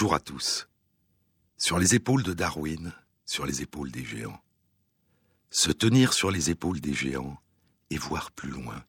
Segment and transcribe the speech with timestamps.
[0.00, 0.68] Bonjour à tous.
[1.56, 2.92] Sur les épaules de Darwin,
[3.26, 4.40] sur les épaules des géants.
[5.50, 7.36] Se tenir sur les épaules des géants
[7.90, 8.84] et voir plus loin.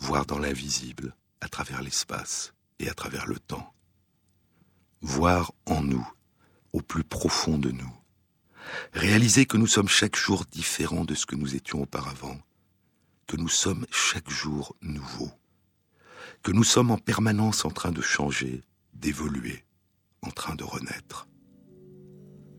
[0.00, 3.72] Voir dans l'invisible, à travers l'espace et à travers le temps.
[5.00, 6.10] Voir en nous,
[6.72, 7.96] au plus profond de nous.
[8.94, 12.40] Réaliser que nous sommes chaque jour différents de ce que nous étions auparavant.
[13.28, 15.30] Que nous sommes chaque jour nouveaux.
[16.42, 19.65] Que nous sommes en permanence en train de changer, d'évoluer
[20.22, 21.28] en train de renaître.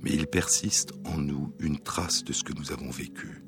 [0.01, 3.43] Mais il persiste en nous une trace de ce que nous avons vécu,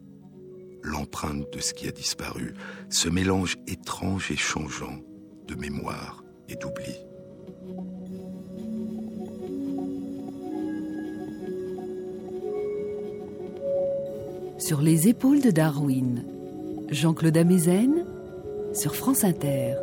[0.81, 2.53] l'empreinte de ce qui a disparu,
[2.89, 4.99] ce mélange étrange et changeant
[5.47, 6.95] de mémoire et d'oubli.
[14.57, 16.25] Sur les épaules de Darwin,
[16.89, 18.05] Jean-Claude Amezen
[18.73, 19.75] sur France Inter.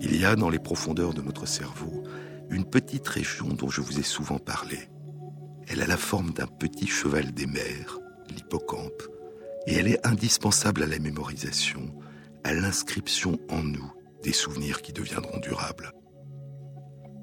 [0.00, 2.04] Il y a dans les profondeurs de notre cerveau
[2.50, 4.78] une petite région dont je vous ai souvent parlé.
[5.68, 7.98] Elle a la forme d'un petit cheval des mers,
[8.30, 9.02] l'hippocampe,
[9.66, 11.94] et elle est indispensable à la mémorisation,
[12.44, 15.92] à l'inscription en nous des souvenirs qui deviendront durables.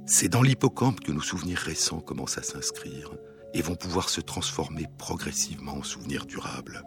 [0.05, 3.11] C'est dans l'hippocampe que nos souvenirs récents commencent à s'inscrire
[3.55, 6.83] et vont pouvoir se transformer progressivement en souvenirs durables.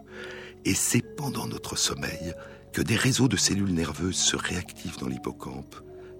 [0.63, 2.33] Et c'est pendant notre sommeil
[2.71, 5.75] que des réseaux de cellules nerveuses se réactivent dans l'hippocampe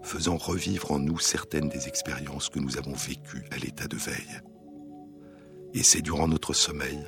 [0.09, 4.41] faisant revivre en nous certaines des expériences que nous avons vécues à l'état de veille.
[5.75, 6.99] Et c'est durant notre sommeil,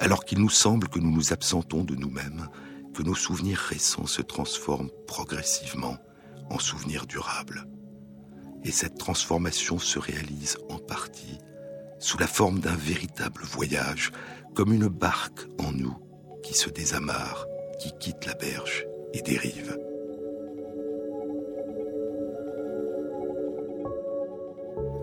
[0.00, 2.48] alors qu'il nous semble que nous nous absentons de nous-mêmes,
[2.94, 5.98] que nos souvenirs récents se transforment progressivement
[6.50, 7.68] en souvenirs durables.
[8.64, 11.38] Et cette transformation se réalise en partie
[12.00, 14.10] sous la forme d'un véritable voyage,
[14.52, 15.96] comme une barque en nous
[16.42, 17.46] qui se désamarre,
[17.78, 19.78] qui quitte la berge et dérive.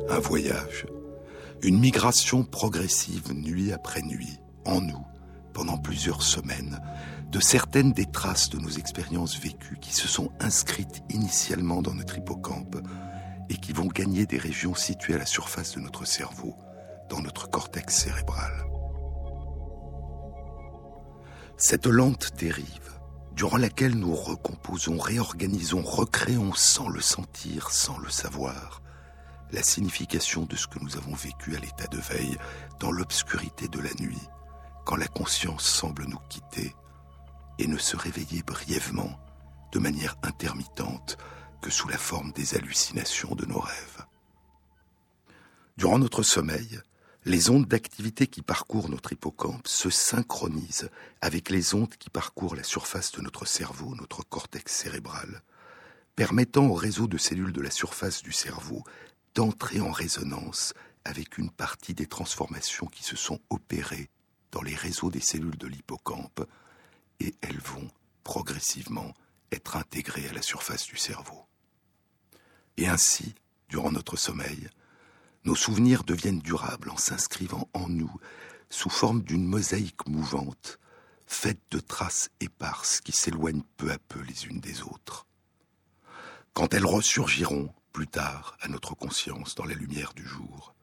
[0.09, 0.85] Un voyage,
[1.61, 5.05] une migration progressive nuit après nuit, en nous,
[5.53, 6.79] pendant plusieurs semaines,
[7.31, 12.17] de certaines des traces de nos expériences vécues qui se sont inscrites initialement dans notre
[12.17, 12.77] hippocampe
[13.49, 16.55] et qui vont gagner des régions situées à la surface de notre cerveau,
[17.09, 18.51] dans notre cortex cérébral.
[21.57, 22.99] Cette lente dérive,
[23.35, 28.82] durant laquelle nous recomposons, réorganisons, recréons sans le sentir, sans le savoir,
[29.53, 32.37] la signification de ce que nous avons vécu à l'état de veille,
[32.79, 34.27] dans l'obscurité de la nuit,
[34.83, 36.75] quand la conscience semble nous quitter,
[37.59, 39.19] et ne se réveiller brièvement,
[39.71, 41.17] de manière intermittente,
[41.61, 44.05] que sous la forme des hallucinations de nos rêves.
[45.77, 46.81] Durant notre sommeil,
[47.25, 50.89] les ondes d'activité qui parcourent notre hippocampe se synchronisent
[51.21, 55.43] avec les ondes qui parcourent la surface de notre cerveau, notre cortex cérébral,
[56.15, 58.83] permettant au réseau de cellules de la surface du cerveau
[59.35, 60.73] d'entrer en résonance
[61.05, 64.09] avec une partie des transformations qui se sont opérées
[64.51, 66.47] dans les réseaux des cellules de l'hippocampe,
[67.19, 67.89] et elles vont
[68.23, 69.13] progressivement
[69.51, 71.45] être intégrées à la surface du cerveau.
[72.77, 73.35] Et ainsi,
[73.69, 74.69] durant notre sommeil,
[75.45, 78.11] nos souvenirs deviennent durables en s'inscrivant en nous
[78.69, 80.79] sous forme d'une mosaïque mouvante,
[81.27, 85.27] faite de traces éparses qui s'éloignent peu à peu les unes des autres.
[86.53, 90.73] Quand elles ressurgiront, plus tard à notre conscience dans la lumière du jour.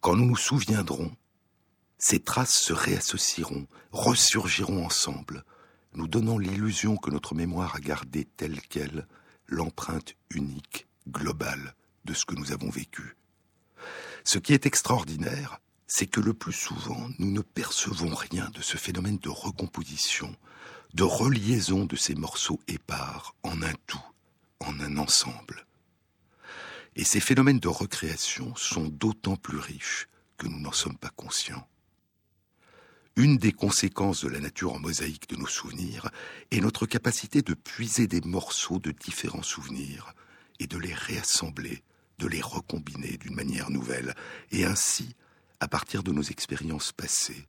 [0.00, 1.14] Quand nous nous souviendrons,
[1.98, 5.44] ces traces se réassocieront, ressurgiront ensemble,
[5.92, 9.06] nous donnant l'illusion que notre mémoire a gardé telle qu'elle
[9.46, 11.74] l'empreinte unique, globale
[12.06, 13.16] de ce que nous avons vécu.
[14.24, 18.78] Ce qui est extraordinaire, c'est que le plus souvent, nous ne percevons rien de ce
[18.78, 20.34] phénomène de recomposition,
[20.94, 24.00] de reliaison de ces morceaux épars en un tout,
[24.60, 25.66] en un ensemble.
[26.96, 31.66] Et ces phénomènes de recréation sont d'autant plus riches que nous n'en sommes pas conscients.
[33.16, 36.10] Une des conséquences de la nature en mosaïque de nos souvenirs
[36.50, 40.14] est notre capacité de puiser des morceaux de différents souvenirs
[40.58, 41.82] et de les réassembler,
[42.18, 44.14] de les recombiner d'une manière nouvelle.
[44.52, 45.14] Et ainsi,
[45.58, 47.46] à partir de nos expériences passées,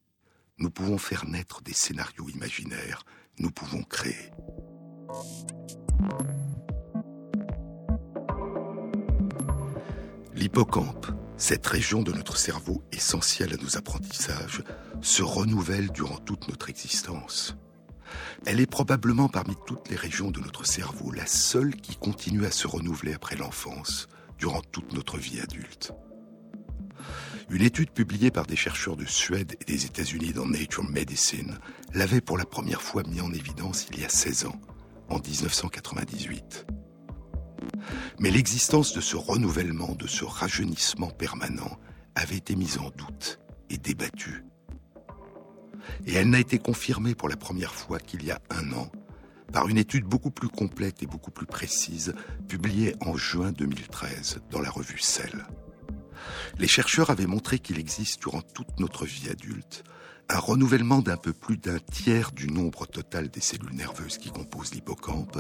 [0.58, 3.04] nous pouvons faire naître des scénarios imaginaires,
[3.40, 4.32] nous pouvons créer.
[10.42, 11.06] L'hippocampe,
[11.38, 14.64] cette région de notre cerveau essentielle à nos apprentissages,
[15.00, 17.56] se renouvelle durant toute notre existence.
[18.48, 22.50] Elle est probablement parmi toutes les régions de notre cerveau la seule qui continue à
[22.50, 24.10] se renouveler après l'enfance,
[24.40, 25.94] durant toute notre vie adulte.
[27.52, 31.60] Une étude publiée par des chercheurs de Suède et des États-Unis dans Nature Medicine
[31.94, 34.60] l'avait pour la première fois mis en évidence il y a 16 ans,
[35.08, 36.66] en 1998.
[38.20, 41.78] Mais l'existence de ce renouvellement, de ce rajeunissement permanent,
[42.16, 44.44] avait été mise en doute et débattue.
[46.06, 48.92] Et elle n'a été confirmée pour la première fois qu'il y a un an
[49.52, 52.14] par une étude beaucoup plus complète et beaucoup plus précise,
[52.48, 55.46] publiée en juin 2013 dans la revue Cell.
[56.58, 59.84] Les chercheurs avaient montré qu'il existe durant toute notre vie adulte
[60.30, 64.74] un renouvellement d'un peu plus d'un tiers du nombre total des cellules nerveuses qui composent
[64.74, 65.40] l'hippocampe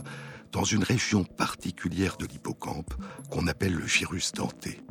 [0.51, 2.93] dans une région particulière de l'hippocampe
[3.29, 4.81] qu'on appelle le gyrus denté.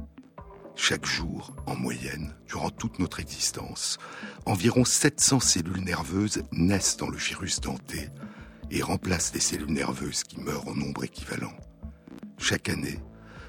[0.74, 3.98] Chaque jour, en moyenne, durant toute notre existence,
[4.46, 8.08] environ 700 cellules nerveuses naissent dans le gyrus denté
[8.70, 11.52] et remplacent les cellules nerveuses qui meurent en nombre équivalent.
[12.38, 12.98] Chaque année,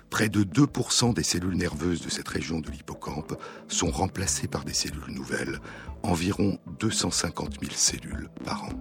[0.10, 4.74] près de 2% des cellules nerveuses de cette région de l'hippocampe sont remplacées par des
[4.74, 5.60] cellules nouvelles,
[6.04, 8.74] environ 250 000 cellules par an.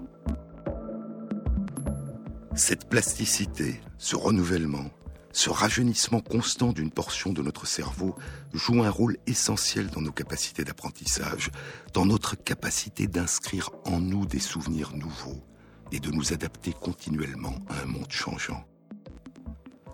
[2.56, 4.90] Cette plasticité, ce renouvellement,
[5.32, 8.16] ce rajeunissement constant d'une portion de notre cerveau
[8.52, 11.50] joue un rôle essentiel dans nos capacités d'apprentissage,
[11.94, 15.44] dans notre capacité d'inscrire en nous des souvenirs nouveaux
[15.92, 18.64] et de nous adapter continuellement à un monde changeant.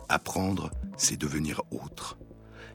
[0.09, 2.17] Apprendre, c'est devenir autre.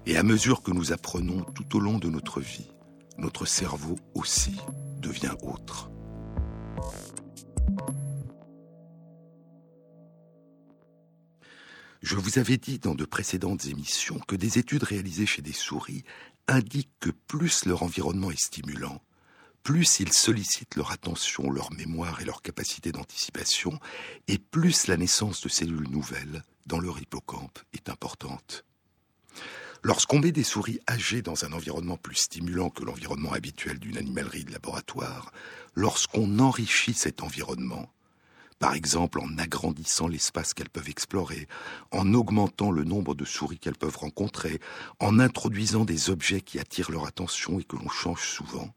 [0.05, 2.69] Et à mesure que nous apprenons tout au long de notre vie,
[3.17, 4.57] notre cerveau aussi
[4.99, 5.89] devient autre.
[12.01, 16.03] Je vous avais dit dans de précédentes émissions que des études réalisées chez des souris
[16.47, 19.03] indiquent que plus leur environnement est stimulant,
[19.61, 23.79] plus ils sollicitent leur attention, leur mémoire et leur capacité d'anticipation,
[24.27, 28.65] et plus la naissance de cellules nouvelles dans leur hippocampe est importante.
[29.83, 34.45] Lorsqu'on met des souris âgées dans un environnement plus stimulant que l'environnement habituel d'une animalerie
[34.45, 35.31] de laboratoire,
[35.75, 37.91] lorsqu'on enrichit cet environnement,
[38.61, 41.47] par exemple en agrandissant l'espace qu'elles peuvent explorer,
[41.89, 44.61] en augmentant le nombre de souris qu'elles peuvent rencontrer,
[44.99, 48.71] en introduisant des objets qui attirent leur attention et que l'on change souvent,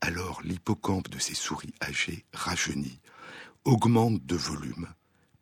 [0.00, 3.00] alors l'hippocampe de ces souris âgées rajeunit,
[3.64, 4.86] augmente de volume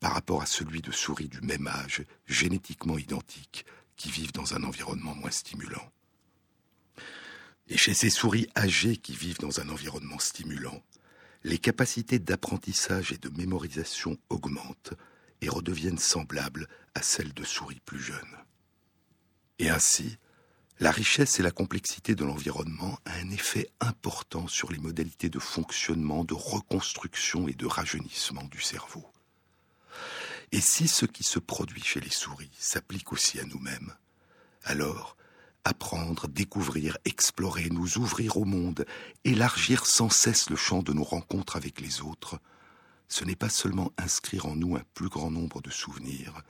[0.01, 3.67] par rapport à celui de souris du même âge, génétiquement identiques,
[3.97, 5.93] qui vivent dans un environnement moins stimulant.
[7.69, 10.83] Et chez ces souris âgées qui vivent dans un environnement stimulant,
[11.43, 14.95] les capacités d'apprentissage et de mémorisation augmentent
[15.41, 18.37] et redeviennent semblables à celles de souris plus jeunes.
[19.59, 20.19] Et ainsi,
[20.81, 25.39] la richesse et la complexité de l'environnement a un effet important sur les modalités de
[25.39, 29.07] fonctionnement, de reconstruction et de rajeunissement du cerveau.
[30.53, 33.95] Et si ce qui se produit chez les souris s'applique aussi à nous-mêmes,
[34.65, 35.17] alors
[35.65, 38.85] apprendre, découvrir, explorer, nous ouvrir au monde,
[39.25, 42.41] élargir sans cesse le champ de nos rencontres avec les autres,
[43.09, 46.43] ce n'est pas seulement inscrire en nous un plus grand nombre de souvenirs,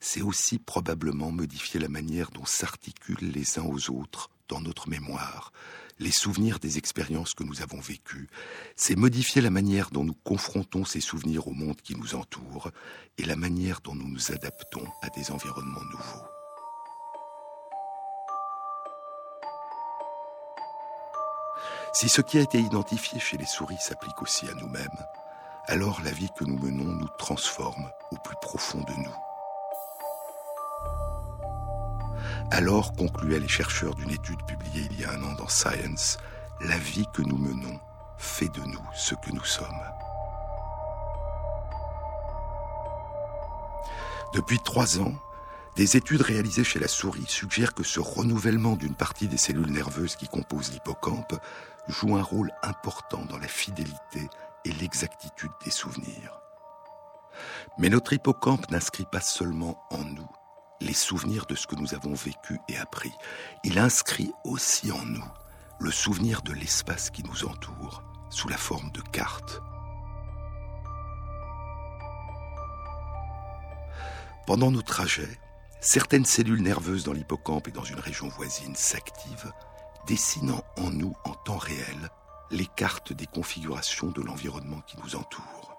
[0.00, 5.52] c'est aussi probablement modifier la manière dont s'articulent les uns aux autres dans notre mémoire,
[5.98, 8.28] les souvenirs des expériences que nous avons vécues,
[8.76, 12.70] c'est modifier la manière dont nous confrontons ces souvenirs au monde qui nous entoure
[13.18, 16.35] et la manière dont nous nous adaptons à des environnements nouveaux.
[21.98, 24.98] Si ce qui a été identifié chez les souris s'applique aussi à nous-mêmes,
[25.66, 29.16] alors la vie que nous menons nous transforme au plus profond de nous.
[32.50, 36.18] Alors, concluaient les chercheurs d'une étude publiée il y a un an dans Science,
[36.60, 37.80] la vie que nous menons
[38.18, 39.66] fait de nous ce que nous sommes.
[44.34, 45.14] Depuis trois ans,
[45.76, 50.16] des études réalisées chez la souris suggèrent que ce renouvellement d'une partie des cellules nerveuses
[50.16, 51.40] qui composent l'hippocampe
[51.88, 54.28] joue un rôle important dans la fidélité
[54.64, 56.40] et l'exactitude des souvenirs.
[57.78, 60.28] Mais notre hippocampe n'inscrit pas seulement en nous
[60.80, 63.12] les souvenirs de ce que nous avons vécu et appris.
[63.64, 65.24] Il inscrit aussi en nous
[65.78, 69.60] le souvenir de l'espace qui nous entoure sous la forme de cartes.
[74.46, 75.40] Pendant nos trajets,
[75.80, 79.52] certaines cellules nerveuses dans l'hippocampe et dans une région voisine s'activent
[80.06, 82.10] dessinant en nous en temps réel
[82.50, 85.76] les cartes des configurations de l'environnement qui nous entoure.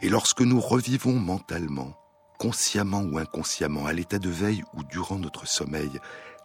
[0.00, 1.96] Et lorsque nous revivons mentalement,
[2.38, 5.90] consciemment ou inconsciemment, à l'état de veille ou durant notre sommeil,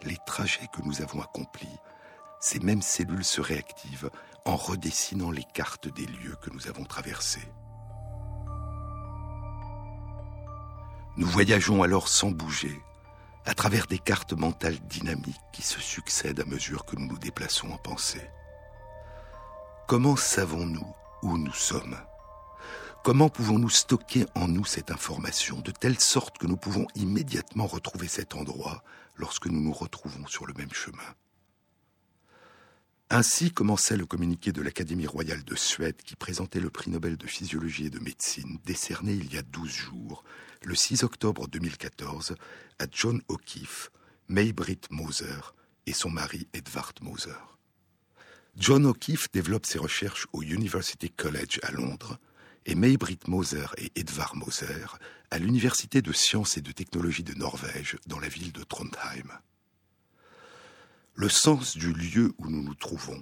[0.04, 1.78] les trajets que nous avons accomplis,
[2.40, 4.10] ces mêmes cellules se réactivent
[4.46, 7.48] en redessinant les cartes des lieux que nous avons traversés.
[11.18, 12.82] Nous voyageons alors sans bouger,
[13.46, 17.70] à travers des cartes mentales dynamiques qui se succèdent à mesure que nous nous déplaçons
[17.72, 18.30] en pensée.
[19.88, 20.88] Comment savons-nous
[21.24, 21.98] où nous sommes?
[23.04, 28.08] Comment pouvons-nous stocker en nous cette information de telle sorte que nous pouvons immédiatement retrouver
[28.08, 28.84] cet endroit
[29.16, 31.16] lorsque nous nous retrouvons sur le même chemin?
[33.12, 37.28] Ainsi commençait le communiqué de l'Académie royale de Suède qui présentait le prix Nobel de
[37.28, 40.24] physiologie et de médecine décerné il y a 12 jours,
[40.64, 42.36] le 6 octobre 2014,
[42.80, 43.92] à John O'Keefe,
[44.30, 45.42] May-Britt Moser
[45.88, 47.36] et son mari Edvard Moser.
[48.56, 52.18] John O'Keefe développe ses recherches au University College à Londres
[52.66, 54.86] et May-Britt Moser et Edvard Moser
[55.32, 59.42] à l'Université de sciences et de technologie de Norvège dans la ville de Trondheim.
[61.14, 63.22] Le sens du lieu où nous nous trouvons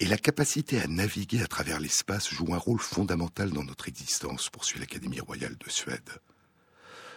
[0.00, 4.48] et la capacité à naviguer à travers l'espace jouent un rôle fondamental dans notre existence,
[4.48, 6.20] poursuit l'Académie royale de Suède.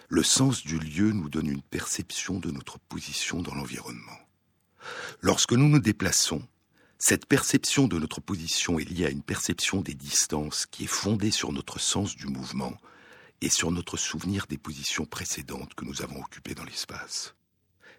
[0.09, 4.17] Le sens du lieu nous donne une perception de notre position dans l'environnement.
[5.21, 6.41] Lorsque nous nous déplaçons,
[6.97, 11.31] cette perception de notre position est liée à une perception des distances qui est fondée
[11.31, 12.77] sur notre sens du mouvement
[13.41, 17.35] et sur notre souvenir des positions précédentes que nous avons occupées dans l'espace.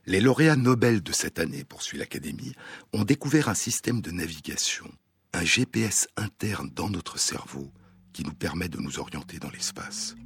[0.04, 2.54] Les lauréats Nobel de cette année, poursuit l'Académie,
[2.92, 4.90] ont découvert un système de navigation,
[5.32, 7.72] un GPS interne dans notre cerveau
[8.12, 10.16] qui nous permet de nous orienter dans l'espace.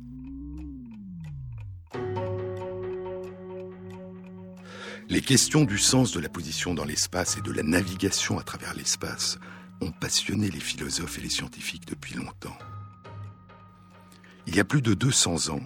[5.08, 8.74] Les questions du sens de la position dans l'espace et de la navigation à travers
[8.74, 9.38] l'espace
[9.82, 12.56] ont passionné les philosophes et les scientifiques depuis longtemps.
[14.46, 15.60] Il y a plus de 200 ans,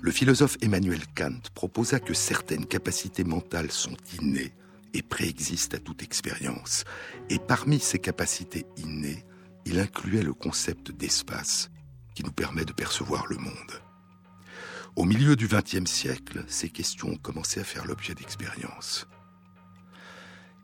[0.00, 4.52] le philosophe Emmanuel Kant proposa que certaines capacités mentales sont innées
[4.94, 6.84] et préexistent à toute expérience.
[7.30, 9.24] Et parmi ces capacités innées,
[9.66, 11.70] il incluait le concept d'espace
[12.14, 13.82] qui nous permet de percevoir le monde.
[14.96, 19.06] Au milieu du XXe siècle, ces questions ont commencé à faire l'objet d'expériences.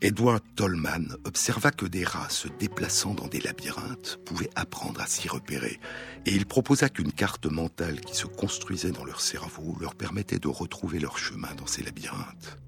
[0.04, 5.28] Edward Tolman observa que des rats se déplaçant dans des labyrinthes pouvaient apprendre à s'y
[5.28, 5.80] repérer,
[6.26, 10.48] et il proposa qu'une carte mentale qui se construisait dans leur cerveau leur permettait de
[10.48, 12.58] retrouver leur chemin dans ces labyrinthes.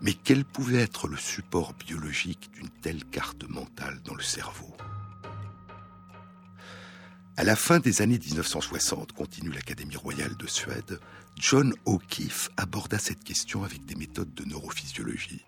[0.00, 4.76] Mais quel pouvait être le support biologique d'une telle carte mentale dans le cerveau?
[7.36, 11.00] À la fin des années 1960, continue l'Académie royale de Suède,
[11.36, 15.44] John O'Keefe aborda cette question avec des méthodes de neurophysiologie.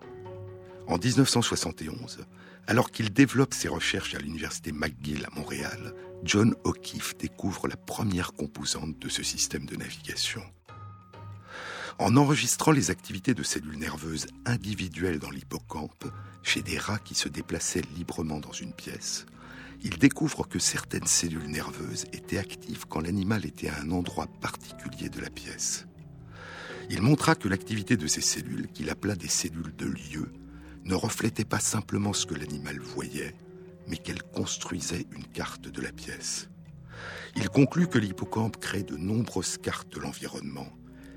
[0.87, 2.25] En 1971,
[2.67, 8.33] alors qu'il développe ses recherches à l'université McGill à Montréal, John O'Keefe découvre la première
[8.33, 10.41] composante de ce système de navigation.
[11.99, 16.05] En enregistrant les activités de cellules nerveuses individuelles dans l'hippocampe,
[16.41, 19.25] chez des rats qui se déplaçaient librement dans une pièce,
[19.85, 25.09] il découvre que certaines cellules nerveuses étaient actives quand l'animal était à un endroit particulier
[25.09, 25.85] de la pièce.
[26.89, 30.33] Il montra que l'activité de ces cellules, qu'il appela des cellules de lieu,
[30.85, 33.35] ne reflétait pas simplement ce que l'animal voyait,
[33.87, 36.49] mais qu'elle construisait une carte de la pièce.
[37.35, 40.67] Il conclut que l'hippocampe crée de nombreuses cartes de l'environnement,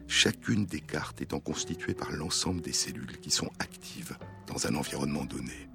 [0.09, 5.25] chacune des cartes étant constituée par l'ensemble des cellules qui sont actives dans un environnement
[5.25, 5.71] donné.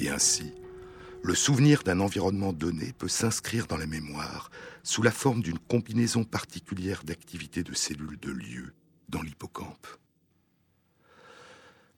[0.00, 0.52] Et ainsi,
[1.24, 4.50] le souvenir d'un environnement donné peut s'inscrire dans la mémoire
[4.82, 8.74] sous la forme d'une combinaison particulière d'activités de cellules de lieu
[9.08, 9.86] dans l'hippocampe.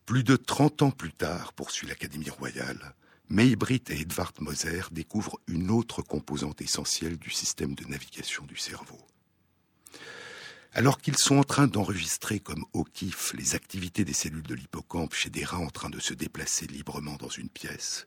[0.05, 2.95] Plus de 30 ans plus tard, poursuit l'Académie royale,
[3.31, 9.01] Maybrit et Edvard Moser découvrent une autre composante essentielle du système de navigation du cerveau.
[10.73, 15.15] Alors qu'ils sont en train d'enregistrer comme au kiff les activités des cellules de l'hippocampe
[15.15, 18.07] chez des rats en train de se déplacer librement dans une pièce,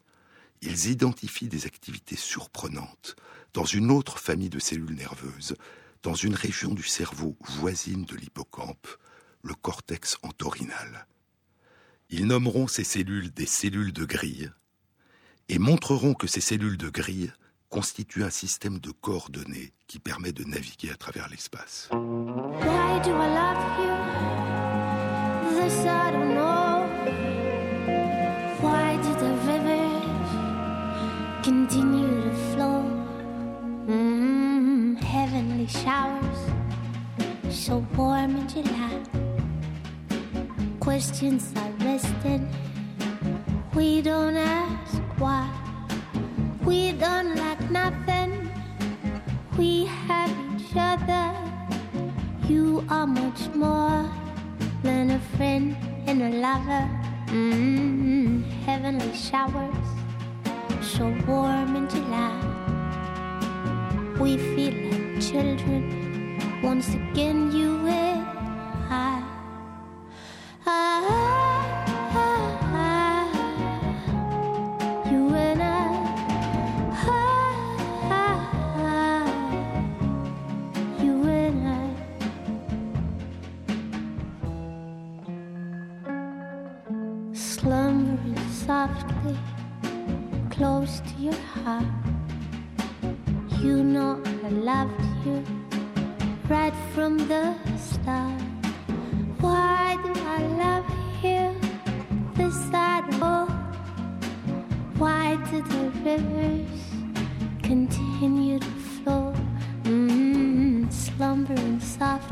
[0.62, 3.16] ils identifient des activités surprenantes
[3.54, 5.56] dans une autre famille de cellules nerveuses,
[6.04, 8.88] dans une région du cerveau voisine de l'hippocampe,
[9.44, 11.08] le cortex entorhinal.
[12.10, 14.52] Ils nommeront ces cellules des cellules de grille
[15.50, 17.34] et montreront que ces cellules de grille
[17.70, 21.90] constituent un système de coordonnées qui permet de naviguer à travers l'espace.
[37.68, 38.98] So warm in July.
[40.80, 42.48] Questions are resting.
[43.76, 45.46] We don't ask why.
[46.64, 48.50] We don't lack nothing.
[49.58, 51.28] We have each other.
[52.48, 54.10] You are much more
[54.82, 56.88] than a friend and a lover.
[57.36, 59.88] Mm, heavenly showers
[60.82, 62.32] so warm in July.
[64.22, 66.07] We feel like children
[66.62, 67.77] once again, you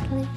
[0.06, 0.28] close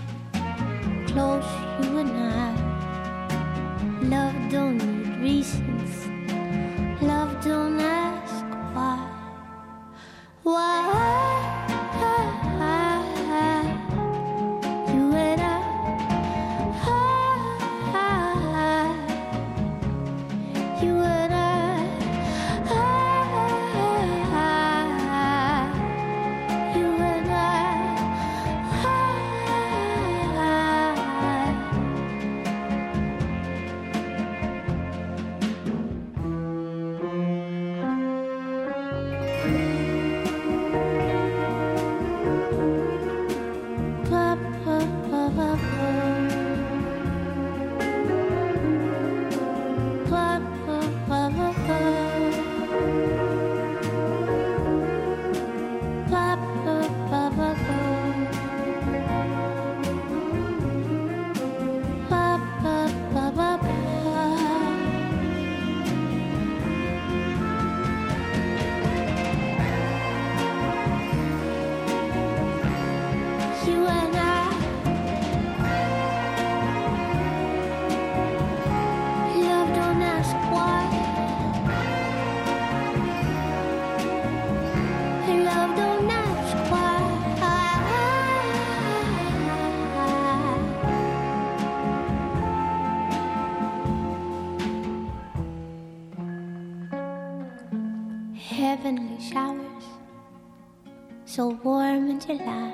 [101.99, 102.73] so warm in July.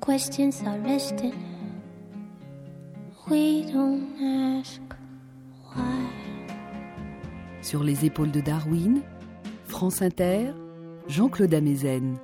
[0.00, 1.34] Questions are resting.
[3.28, 4.80] We don't ask
[5.74, 6.08] why.
[7.62, 9.02] Sur les épaules de Darwin,
[9.66, 10.52] France Inter,
[11.06, 12.18] Jean-Claude Amezen.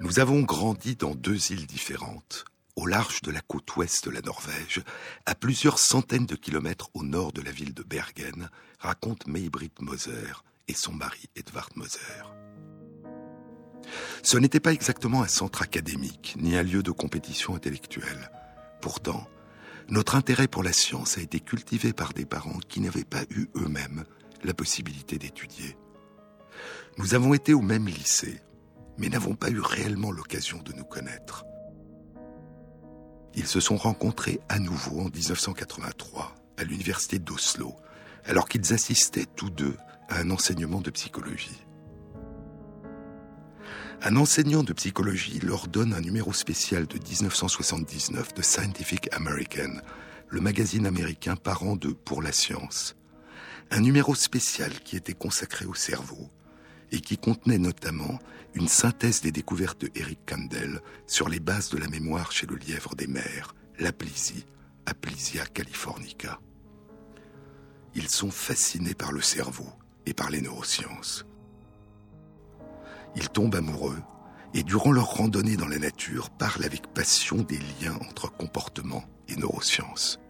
[0.00, 4.22] Nous avons grandi dans deux îles différentes, au large de la côte ouest de la
[4.22, 4.82] Norvège,
[5.26, 10.32] à plusieurs centaines de kilomètres au nord de la ville de Bergen, raconte May-Britt Moser
[10.68, 12.39] et son mari Edvard Moser.
[14.22, 18.30] Ce n'était pas exactement un centre académique, ni un lieu de compétition intellectuelle.
[18.80, 19.26] Pourtant,
[19.88, 23.48] notre intérêt pour la science a été cultivé par des parents qui n'avaient pas eu
[23.56, 24.04] eux-mêmes
[24.44, 25.76] la possibilité d'étudier.
[26.98, 28.40] Nous avons été au même lycée,
[28.98, 31.44] mais n'avons pas eu réellement l'occasion de nous connaître.
[33.34, 37.74] Ils se sont rencontrés à nouveau en 1983 à l'université d'Oslo,
[38.24, 39.76] alors qu'ils assistaient tous deux
[40.08, 41.66] à un enseignement de psychologie.
[44.02, 49.74] Un enseignant de psychologie leur donne un numéro spécial de 1979 de Scientific American,
[50.30, 52.96] le magazine américain parent de Pour la science.
[53.70, 56.30] Un numéro spécial qui était consacré au cerveau
[56.92, 58.18] et qui contenait notamment
[58.54, 62.56] une synthèse des découvertes de Eric Kandel sur les bases de la mémoire chez le
[62.56, 64.46] lièvre des mers, l'aplysie,
[64.86, 66.40] Aplysia californica.
[67.94, 69.68] Ils sont fascinés par le cerveau
[70.06, 71.26] et par les neurosciences.
[73.16, 73.98] Ils tombent amoureux
[74.54, 79.36] et durant leur randonnée dans la nature parlent avec passion des liens entre comportement et
[79.36, 80.20] neurosciences.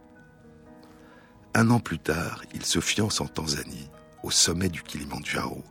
[1.55, 3.91] Un an plus tard, ils se fiancent en Tanzanie,
[4.23, 5.65] au sommet du Kilimandjaro.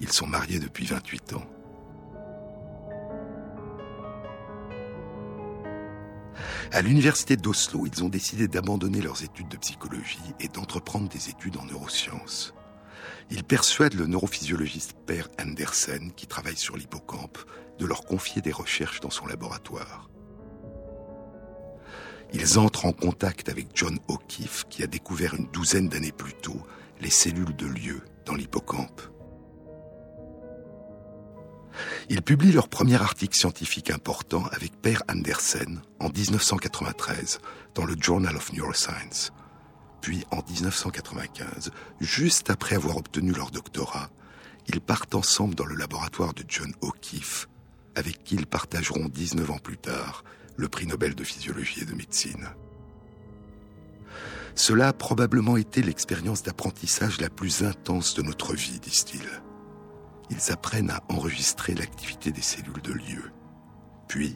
[0.00, 1.46] Ils sont mariés depuis 28 ans.
[6.72, 11.56] À l'université d'Oslo, ils ont décidé d'abandonner leurs études de psychologie et d'entreprendre des études
[11.56, 12.52] en neurosciences.
[13.30, 17.38] Ils persuadent le neurophysiologiste Per Andersen, qui travaille sur l'hippocampe,
[17.78, 20.08] de leur confier des recherches dans son laboratoire.
[22.32, 26.60] Ils entrent en contact avec John O'Keefe, qui a découvert une douzaine d'années plus tôt
[27.00, 29.02] les cellules de lieu dans l'hippocampe.
[32.08, 37.40] Ils publient leur premier article scientifique important avec Per Andersen en 1993
[37.74, 39.32] dans le Journal of Neuroscience.
[40.00, 44.10] Puis en 1995, juste après avoir obtenu leur doctorat,
[44.68, 47.48] ils partent ensemble dans le laboratoire de John O'Keefe,
[47.94, 50.24] avec qui ils partageront 19 ans plus tard
[50.56, 52.48] le prix Nobel de physiologie et de médecine.
[54.54, 59.42] Cela a probablement été l'expérience d'apprentissage la plus intense de notre vie, disent-ils.
[60.30, 63.30] Ils apprennent à enregistrer l'activité des cellules de lieu.
[64.08, 64.34] Puis,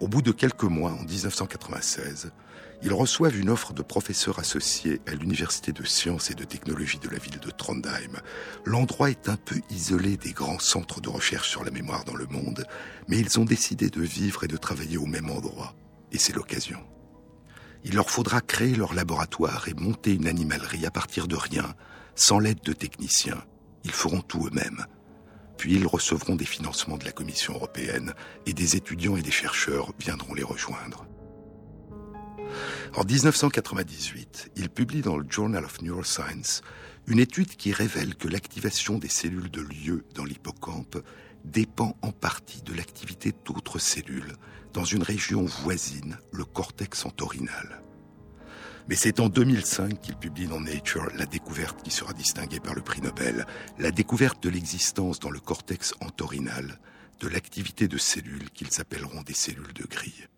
[0.00, 2.30] au bout de quelques mois, en 1996,
[2.82, 7.08] ils reçoivent une offre de professeur associé à l'Université de sciences et de technologie de
[7.08, 8.20] la ville de Trondheim.
[8.64, 12.26] L'endroit est un peu isolé des grands centres de recherche sur la mémoire dans le
[12.26, 12.64] monde,
[13.08, 15.74] mais ils ont décidé de vivre et de travailler au même endroit.
[16.12, 16.78] Et c'est l'occasion.
[17.84, 21.74] Il leur faudra créer leur laboratoire et monter une animalerie à partir de rien,
[22.14, 23.42] sans l'aide de techniciens.
[23.84, 24.86] Ils feront tout eux-mêmes.
[25.56, 28.12] Puis ils recevront des financements de la Commission européenne
[28.44, 31.06] et des étudiants et des chercheurs viendront les rejoindre.
[32.94, 36.62] En 1998, il publie dans le Journal of Neuroscience
[37.06, 40.98] une étude qui révèle que l'activation des cellules de lieu dans l'hippocampe
[41.44, 44.34] dépend en partie de l'activité d'autres cellules
[44.72, 47.82] dans une région voisine, le cortex entorhinal.
[48.88, 52.82] Mais c'est en 2005 qu'il publie dans Nature la découverte qui sera distinguée par le
[52.82, 53.46] prix Nobel,
[53.78, 56.78] la découverte de l'existence dans le cortex entorhinal
[57.20, 60.28] de l'activité de cellules qu'ils appelleront des cellules de grille.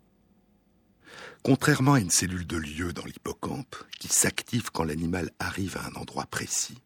[1.42, 5.94] Contrairement à une cellule de lieu dans l'hippocampe, qui s'active quand l'animal arrive à un
[5.94, 6.78] endroit précis,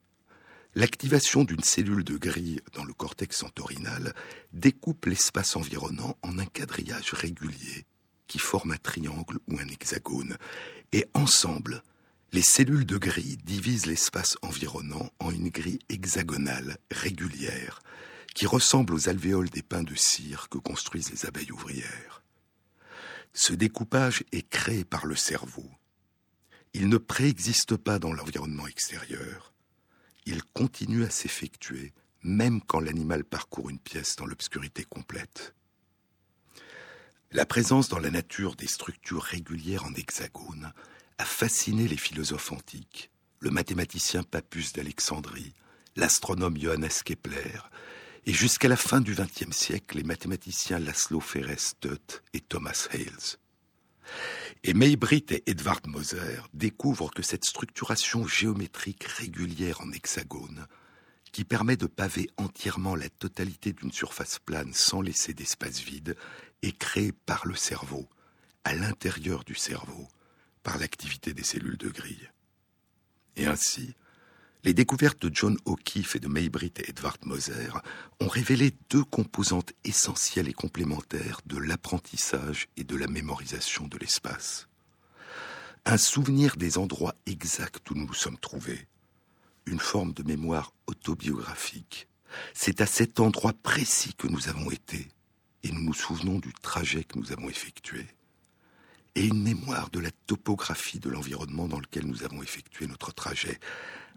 [0.74, 4.14] l'activation d'une cellule de grille dans le cortex entorhinal
[4.52, 7.86] découpe l'espace environnant en un quadrillage régulier
[8.26, 10.36] qui forme un triangle ou un hexagone.
[10.92, 11.82] Et ensemble,
[12.32, 17.80] les cellules de grille divisent l'espace environnant en une grille hexagonale régulière
[18.34, 22.11] qui ressemble aux alvéoles des pins de cire que construisent les abeilles ouvrières.
[23.34, 25.70] Ce découpage est créé par le cerveau.
[26.74, 29.52] Il ne préexiste pas dans l'environnement extérieur.
[30.26, 31.92] Il continue à s'effectuer
[32.22, 35.54] même quand l'animal parcourt une pièce dans l'obscurité complète.
[37.32, 40.72] La présence dans la nature des structures régulières en hexagone
[41.18, 45.54] a fasciné les philosophes antiques, le mathématicien Papus d'Alexandrie,
[45.96, 47.58] l'astronome Johannes Kepler,
[48.24, 53.38] et jusqu'à la fin du XXe siècle, les mathématiciens Laszlo Feres Tutt et Thomas Hales.
[54.62, 60.66] Et Maybrit et Edvard Moser découvrent que cette structuration géométrique régulière en hexagone,
[61.32, 66.16] qui permet de paver entièrement la totalité d'une surface plane sans laisser d'espace vide,
[66.62, 68.08] est créée par le cerveau,
[68.62, 70.06] à l'intérieur du cerveau,
[70.62, 72.30] par l'activité des cellules de grille.
[73.34, 73.94] Et ainsi,
[74.64, 77.68] les découvertes de John O'Keefe et de Maybrit et Edvard Moser
[78.20, 84.68] ont révélé deux composantes essentielles et complémentaires de l'apprentissage et de la mémorisation de l'espace.
[85.84, 88.86] Un souvenir des endroits exacts où nous nous sommes trouvés,
[89.66, 92.06] une forme de mémoire autobiographique.
[92.54, 95.08] C'est à cet endroit précis que nous avons été,
[95.64, 98.06] et nous nous souvenons du trajet que nous avons effectué.
[99.16, 103.58] Et une mémoire de la topographie de l'environnement dans lequel nous avons effectué notre trajet,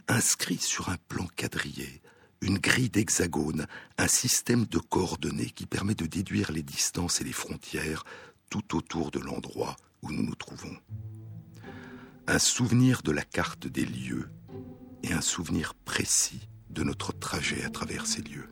[0.07, 2.01] inscrit sur un plan quadrillé,
[2.41, 7.31] une grille d'hexagone, un système de coordonnées qui permet de déduire les distances et les
[7.31, 8.03] frontières
[8.49, 10.75] tout autour de l'endroit où nous nous trouvons.
[12.27, 14.29] Un souvenir de la carte des lieux
[15.03, 18.49] et un souvenir précis de notre trajet à travers ces lieux.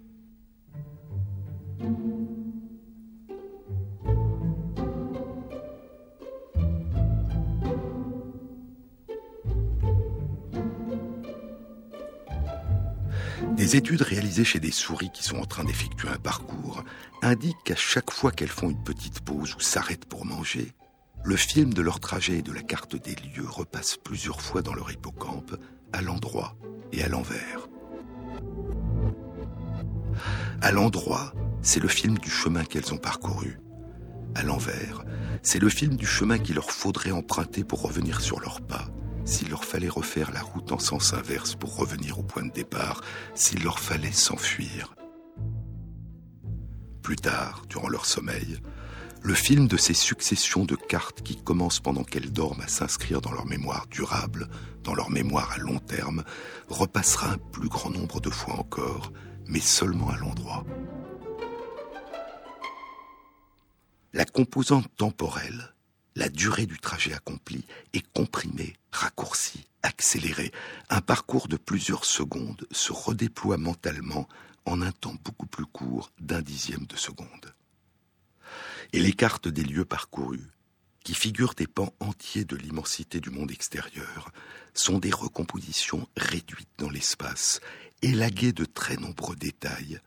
[13.56, 16.84] Des études réalisées chez des souris qui sont en train d'effectuer un parcours
[17.22, 20.72] indiquent qu'à chaque fois qu'elles font une petite pause ou s'arrêtent pour manger,
[21.24, 24.74] le film de leur trajet et de la carte des lieux repasse plusieurs fois dans
[24.74, 25.56] leur hippocampe,
[25.94, 26.56] à l'endroit
[26.92, 27.68] et à l'envers.
[30.62, 33.60] À l'endroit, c'est le film du chemin qu'elles ont parcouru.
[34.34, 35.04] À l'envers,
[35.44, 38.88] c'est le film du chemin qu'il leur faudrait emprunter pour revenir sur leurs pas
[39.26, 43.02] s'il leur fallait refaire la route en sens inverse pour revenir au point de départ,
[43.36, 44.96] s'il leur fallait s'enfuir.
[47.02, 48.60] Plus tard, durant leur sommeil,
[49.22, 53.32] le film de ces successions de cartes qui commencent pendant qu'elles dorment à s'inscrire dans
[53.32, 54.50] leur mémoire durable,
[54.84, 56.24] dans leur mémoire à long terme,
[56.68, 59.14] repassera un plus grand nombre de fois encore,
[59.48, 60.66] mais seulement à l'endroit.
[64.12, 65.74] La composante temporelle
[66.16, 70.52] la durée du trajet accompli est comprimée, raccourcie, accélérée.
[70.90, 74.28] Un parcours de plusieurs secondes se redéploie mentalement
[74.66, 77.54] en un temps beaucoup plus court d'un dixième de seconde.
[78.94, 80.50] Et les cartes des lieux parcourus,
[81.04, 84.32] qui figurent des pans entiers de l'immensité du monde extérieur,
[84.74, 87.60] sont des recompositions réduites dans l'espace,
[88.02, 90.00] élaguées de très nombreux détails,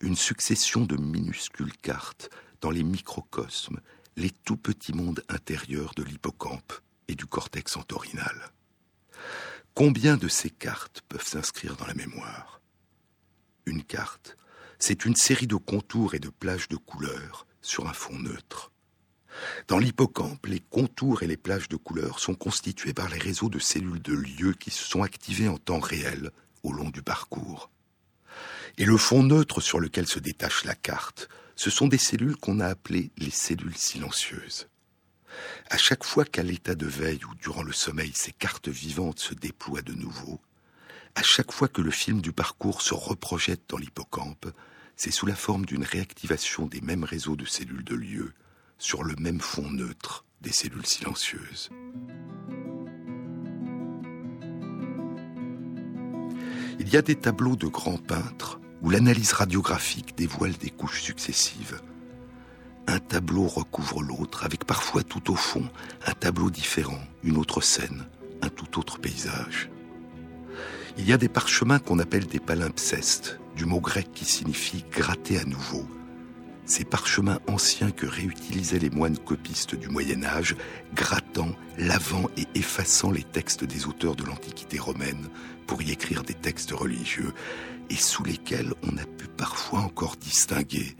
[0.00, 3.80] une succession de minuscules cartes dans les microcosmes
[4.16, 6.72] les tout petits mondes intérieurs de l'hippocampe
[7.08, 8.52] et du cortex entorhinal.
[9.74, 12.60] Combien de ces cartes peuvent s'inscrire dans la mémoire?
[13.66, 14.36] Une carte,
[14.78, 18.72] c'est une série de contours et de plages de couleurs sur un fond neutre.
[19.68, 23.58] Dans l'hippocampe, les contours et les plages de couleurs sont constitués par les réseaux de
[23.58, 26.30] cellules de lieu qui se sont activés en temps réel
[26.62, 27.70] au long du parcours.
[28.76, 31.28] Et le fond neutre sur lequel se détache la carte,
[31.60, 34.70] ce sont des cellules qu'on a appelées les cellules silencieuses.
[35.68, 39.34] À chaque fois qu'à l'état de veille ou durant le sommeil, ces cartes vivantes se
[39.34, 40.40] déploient de nouveau,
[41.14, 44.46] à chaque fois que le film du parcours se reprojette dans l'hippocampe,
[44.96, 48.32] c'est sous la forme d'une réactivation des mêmes réseaux de cellules de lieu
[48.78, 51.68] sur le même fond neutre des cellules silencieuses.
[56.78, 61.80] Il y a des tableaux de grands peintres où l'analyse radiographique dévoile des couches successives.
[62.86, 65.68] Un tableau recouvre l'autre, avec parfois tout au fond
[66.06, 68.06] un tableau différent, une autre scène,
[68.42, 69.70] un tout autre paysage.
[70.98, 75.38] Il y a des parchemins qu'on appelle des palimpsestes, du mot grec qui signifie gratter
[75.38, 75.86] à nouveau,
[76.70, 80.54] ces parchemins anciens que réutilisaient les moines copistes du Moyen Âge,
[80.94, 85.28] grattant, lavant et effaçant les textes des auteurs de l'Antiquité romaine
[85.66, 87.32] pour y écrire des textes religieux,
[87.90, 90.96] et sous lesquels on a pu parfois encore distinguer,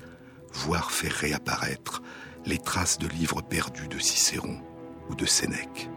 [0.52, 2.02] voire faire réapparaître,
[2.44, 4.60] les traces de livres perdus de Cicéron
[5.08, 5.88] ou de Sénèque.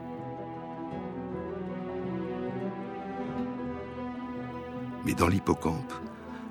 [5.05, 5.93] Mais dans l'hippocampe,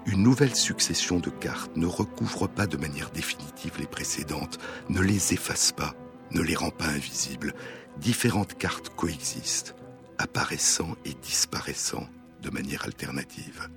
[0.07, 5.33] une nouvelle succession de cartes ne recouvre pas de manière définitive les précédentes, ne les
[5.33, 5.95] efface pas,
[6.33, 7.55] ne les rend pas invisibles.
[7.99, 9.77] Différentes cartes coexistent,
[10.19, 12.09] apparaissant et disparaissant
[12.43, 13.69] de manière alternative.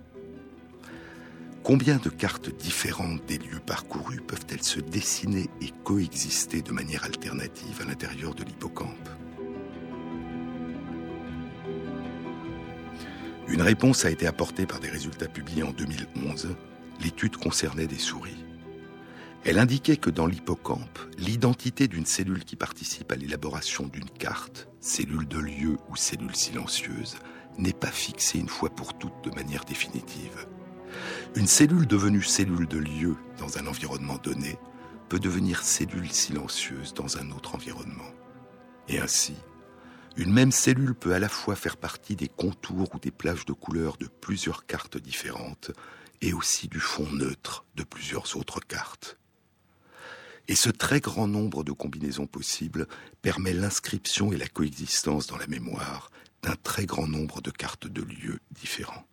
[1.65, 7.81] Combien de cartes différentes des lieux parcourus peuvent-elles se dessiner et coexister de manière alternative
[7.81, 9.09] à l'intérieur de l'hippocampe?
[13.47, 16.55] Une réponse a été apportée par des résultats publiés en 2011.
[17.01, 18.45] L'étude concernait des souris.
[19.43, 25.27] Elle indiquait que dans l'hippocampe, l'identité d'une cellule qui participe à l'élaboration d'une carte, cellule
[25.27, 27.15] de lieu ou cellule silencieuse,
[27.57, 30.45] n'est pas fixée une fois pour toutes de manière définitive.
[31.35, 34.57] Une cellule devenue cellule de lieu dans un environnement donné
[35.09, 38.11] peut devenir cellule silencieuse dans un autre environnement.
[38.87, 39.35] Et ainsi,
[40.17, 43.53] une même cellule peut à la fois faire partie des contours ou des plages de
[43.53, 45.71] couleurs de plusieurs cartes différentes
[46.21, 49.17] et aussi du fond neutre de plusieurs autres cartes.
[50.47, 52.87] Et ce très grand nombre de combinaisons possibles
[53.21, 56.11] permet l'inscription et la coexistence dans la mémoire
[56.43, 59.05] d'un très grand nombre de cartes de lieux différents.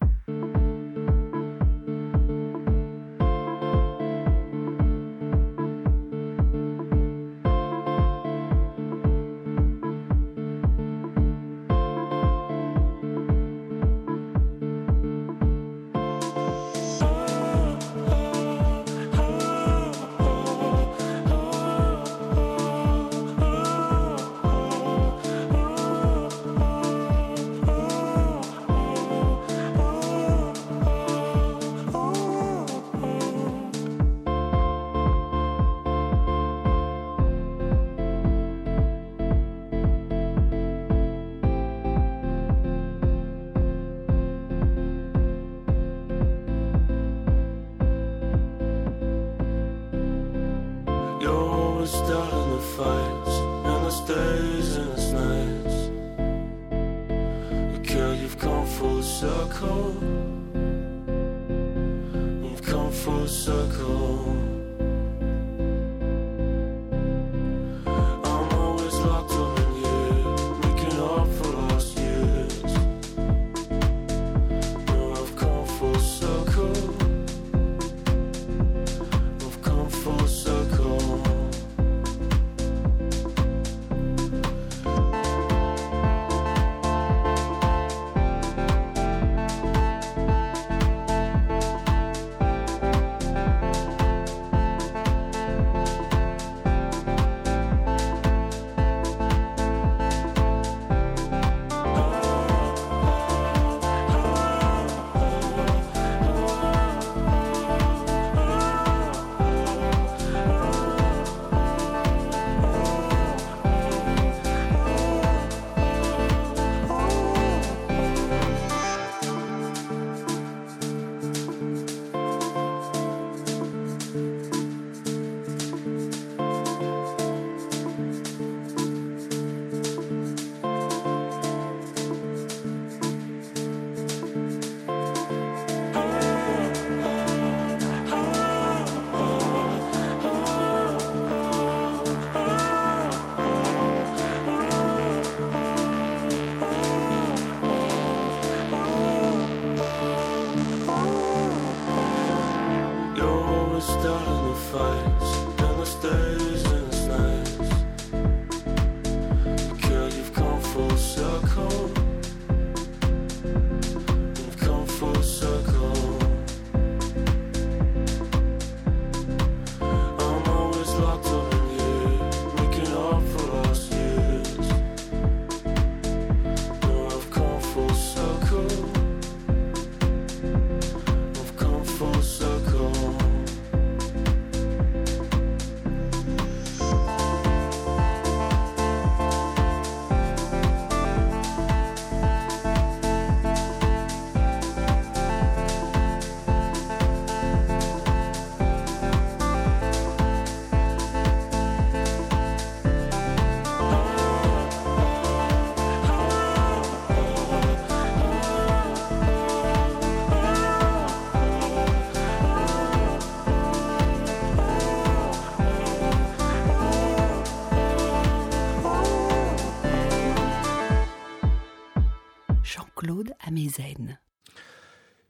[223.40, 224.18] Amezen.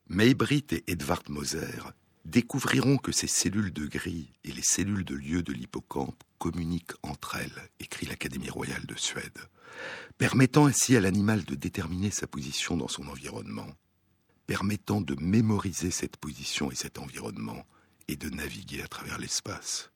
[0.08, 1.80] Maybrit et Edvard Moser
[2.24, 7.36] découvriront que ces cellules de gris et les cellules de lieu de l'hippocampe communiquent entre
[7.36, 9.38] elles, écrit l'Académie royale de Suède,
[10.18, 13.68] permettant ainsi à l'animal de déterminer sa position dans son environnement,
[14.46, 17.66] permettant de mémoriser cette position et cet environnement
[18.08, 19.91] et de naviguer à travers l'espace.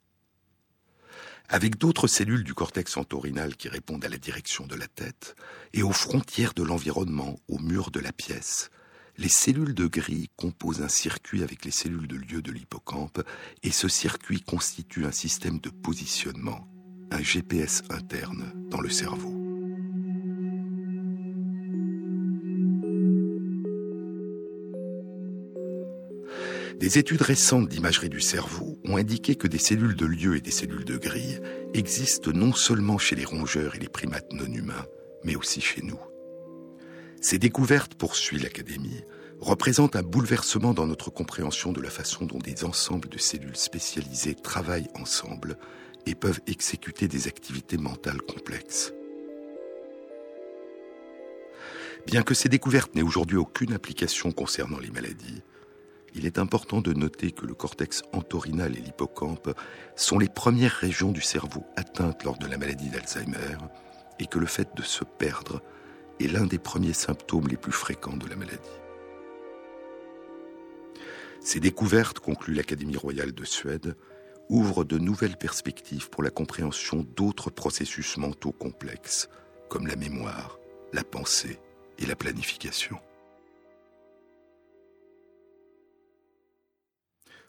[1.49, 5.37] Avec d'autres cellules du cortex entorhinal qui répondent à la direction de la tête
[5.73, 8.71] et aux frontières de l'environnement, au mur de la pièce,
[9.19, 13.23] les cellules de gris composent un circuit avec les cellules de lieu de l'hippocampe
[13.63, 16.67] et ce circuit constitue un système de positionnement,
[17.11, 19.46] un GPS interne dans le cerveau.
[26.79, 30.51] Des études récentes d'imagerie du cerveau ont indiqué que des cellules de lieu et des
[30.51, 31.41] cellules de grille
[31.73, 34.85] existent non seulement chez les rongeurs et les primates non humains,
[35.25, 35.99] mais aussi chez nous.
[37.23, 39.05] Ces découvertes, poursuit l'Académie,
[39.41, 44.35] représentent un bouleversement dans notre compréhension de la façon dont des ensembles de cellules spécialisées
[44.35, 45.57] travaillent ensemble
[46.05, 48.93] et peuvent exécuter des activités mentales complexes.
[52.07, 55.43] Bien que ces découvertes n'aient aujourd'hui aucune application concernant les maladies,
[56.17, 59.55] il est important de noter que le cortex entorhinal et l'hippocampe
[59.97, 63.59] sont les premières régions du cerveau atteintes lors de la maladie d'Alzheimer
[64.19, 65.63] et que le fait de se perdre
[66.19, 68.57] est l'un des premiers symptômes les plus fréquents de la maladie.
[71.43, 73.95] Ces découvertes, conclut l'Académie royale de Suède,
[74.49, 79.29] ouvrent de nouvelles perspectives pour la compréhension d'autres processus mentaux complexes,
[79.69, 80.59] comme la mémoire,
[80.95, 81.59] la pensée
[81.99, 82.99] et la planification.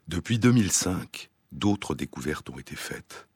[0.07, 3.27] Depuis 2005, d'autres découvertes ont été faites.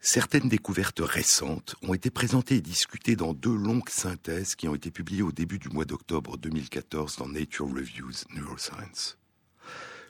[0.00, 4.90] Certaines découvertes récentes ont été présentées et discutées dans deux longues synthèses qui ont été
[4.90, 9.18] publiées au début du mois d'octobre 2014 dans Nature Reviews Neuroscience.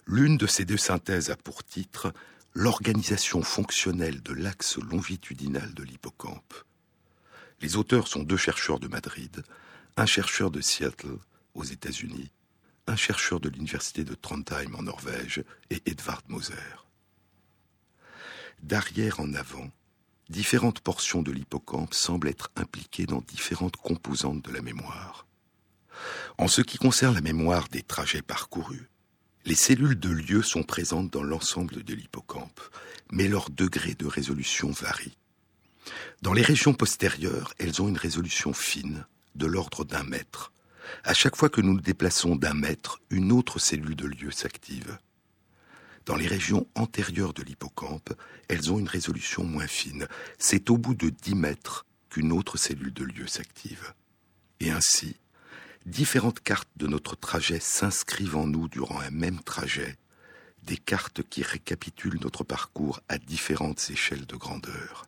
[0.07, 2.15] L'une de ces deux synthèses a pour titre
[2.55, 6.55] L'organisation fonctionnelle de l'axe longitudinal de l'hippocampe.
[7.61, 9.43] Les auteurs sont deux chercheurs de Madrid,
[9.99, 11.19] un chercheur de Seattle
[11.55, 12.31] aux États-Unis
[12.87, 16.55] un chercheur de l'université de Trondheim en Norvège et Edvard Moser.
[18.63, 19.71] D'arrière en avant,
[20.29, 25.27] différentes portions de l'hippocampe semblent être impliquées dans différentes composantes de la mémoire.
[26.39, 28.89] En ce qui concerne la mémoire des trajets parcourus,
[29.45, 32.61] les cellules de lieu sont présentes dans l'ensemble de l'hippocampe,
[33.13, 35.19] mais leur degré de résolution varie.
[36.23, 40.53] Dans les régions postérieures, elles ont une résolution fine, de l'ordre d'un mètre,
[41.05, 44.99] à chaque fois que nous nous déplaçons d'un mètre, une autre cellule de lieu s'active.
[46.07, 48.13] Dans les régions antérieures de l'hippocampe,
[48.49, 50.07] elles ont une résolution moins fine.
[50.39, 53.95] C'est au bout de 10 mètres qu'une autre cellule de lieu s'active.
[54.61, 55.17] Et ainsi,
[55.87, 59.97] différentes cartes de notre trajet s'inscrivent en nous durant un même trajet,
[60.63, 65.07] des cartes qui récapitulent notre parcours à différentes échelles de grandeur.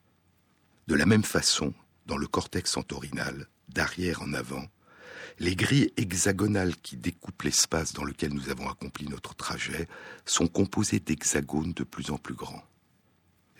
[0.86, 1.74] De la même façon,
[2.06, 4.64] dans le cortex entorhinal, d'arrière en avant,
[5.38, 9.88] les grilles hexagonales qui découpent l'espace dans lequel nous avons accompli notre trajet
[10.24, 12.64] sont composées d'hexagones de plus en plus grands.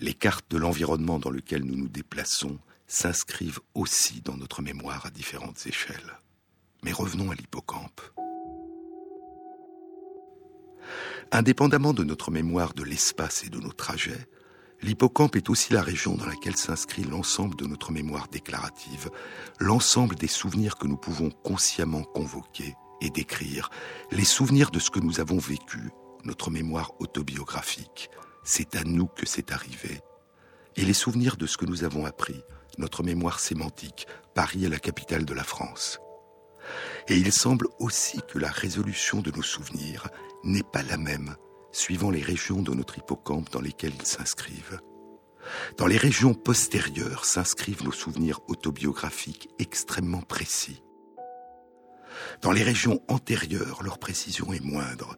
[0.00, 5.10] Les cartes de l'environnement dans lequel nous nous déplaçons s'inscrivent aussi dans notre mémoire à
[5.10, 6.18] différentes échelles.
[6.82, 8.00] Mais revenons à l'hippocampe.
[11.32, 14.28] Indépendamment de notre mémoire de l'espace et de nos trajets,
[14.86, 19.10] L'hippocampe est aussi la région dans laquelle s'inscrit l'ensemble de notre mémoire déclarative,
[19.58, 23.68] l'ensemble des souvenirs que nous pouvons consciemment convoquer et décrire,
[24.12, 25.90] les souvenirs de ce que nous avons vécu,
[26.22, 28.10] notre mémoire autobiographique,
[28.44, 30.02] c'est à nous que c'est arrivé,
[30.76, 32.40] et les souvenirs de ce que nous avons appris,
[32.78, 34.06] notre mémoire sémantique,
[34.36, 35.98] Paris est la capitale de la France.
[37.08, 40.06] Et il semble aussi que la résolution de nos souvenirs
[40.44, 41.34] n'est pas la même
[41.76, 44.80] suivant les régions de notre hippocampe dans lesquelles ils s'inscrivent.
[45.76, 50.82] Dans les régions postérieures s'inscrivent nos souvenirs autobiographiques extrêmement précis.
[52.40, 55.16] Dans les régions antérieures, leur précision est moindre.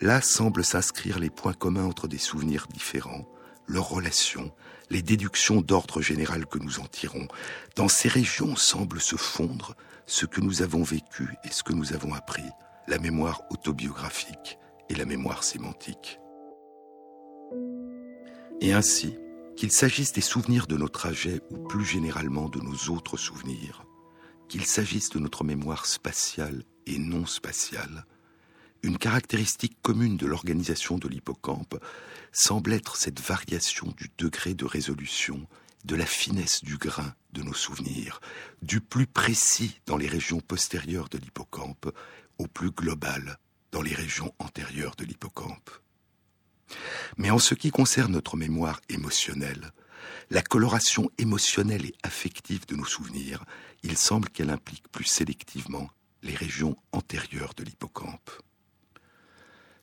[0.00, 3.28] Là semblent s'inscrire les points communs entre des souvenirs différents,
[3.66, 4.52] leurs relations,
[4.90, 7.28] les déductions d'ordre général que nous en tirons.
[7.76, 11.92] Dans ces régions semble se fondre ce que nous avons vécu et ce que nous
[11.92, 12.42] avons appris,
[12.88, 14.58] la mémoire autobiographique
[14.90, 16.18] et la mémoire sémantique.
[18.60, 19.16] Et ainsi,
[19.56, 23.86] qu'il s'agisse des souvenirs de nos trajets ou plus généralement de nos autres souvenirs,
[24.48, 28.04] qu'il s'agisse de notre mémoire spatiale et non spatiale,
[28.82, 31.76] une caractéristique commune de l'organisation de l'hippocampe
[32.32, 35.46] semble être cette variation du degré de résolution
[35.84, 38.20] de la finesse du grain de nos souvenirs,
[38.60, 41.94] du plus précis dans les régions postérieures de l'hippocampe
[42.38, 43.38] au plus global
[43.72, 45.70] dans les régions antérieures de l'hippocampe.
[47.16, 49.72] Mais en ce qui concerne notre mémoire émotionnelle,
[50.30, 53.44] la coloration émotionnelle et affective de nos souvenirs,
[53.82, 55.90] il semble qu'elle implique plus sélectivement
[56.22, 58.30] les régions antérieures de l'hippocampe.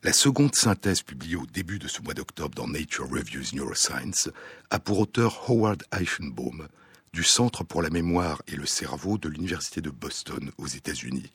[0.04, 4.28] La seconde synthèse publiée au début de ce mois d'octobre dans Nature Reviews Neuroscience
[4.70, 6.68] a pour auteur Howard Eichenbaum
[7.12, 11.30] du Centre pour la mémoire et le cerveau de l'Université de Boston aux États-Unis.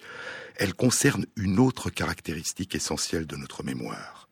[0.55, 4.30] Elle concerne une autre caractéristique essentielle de notre mémoire.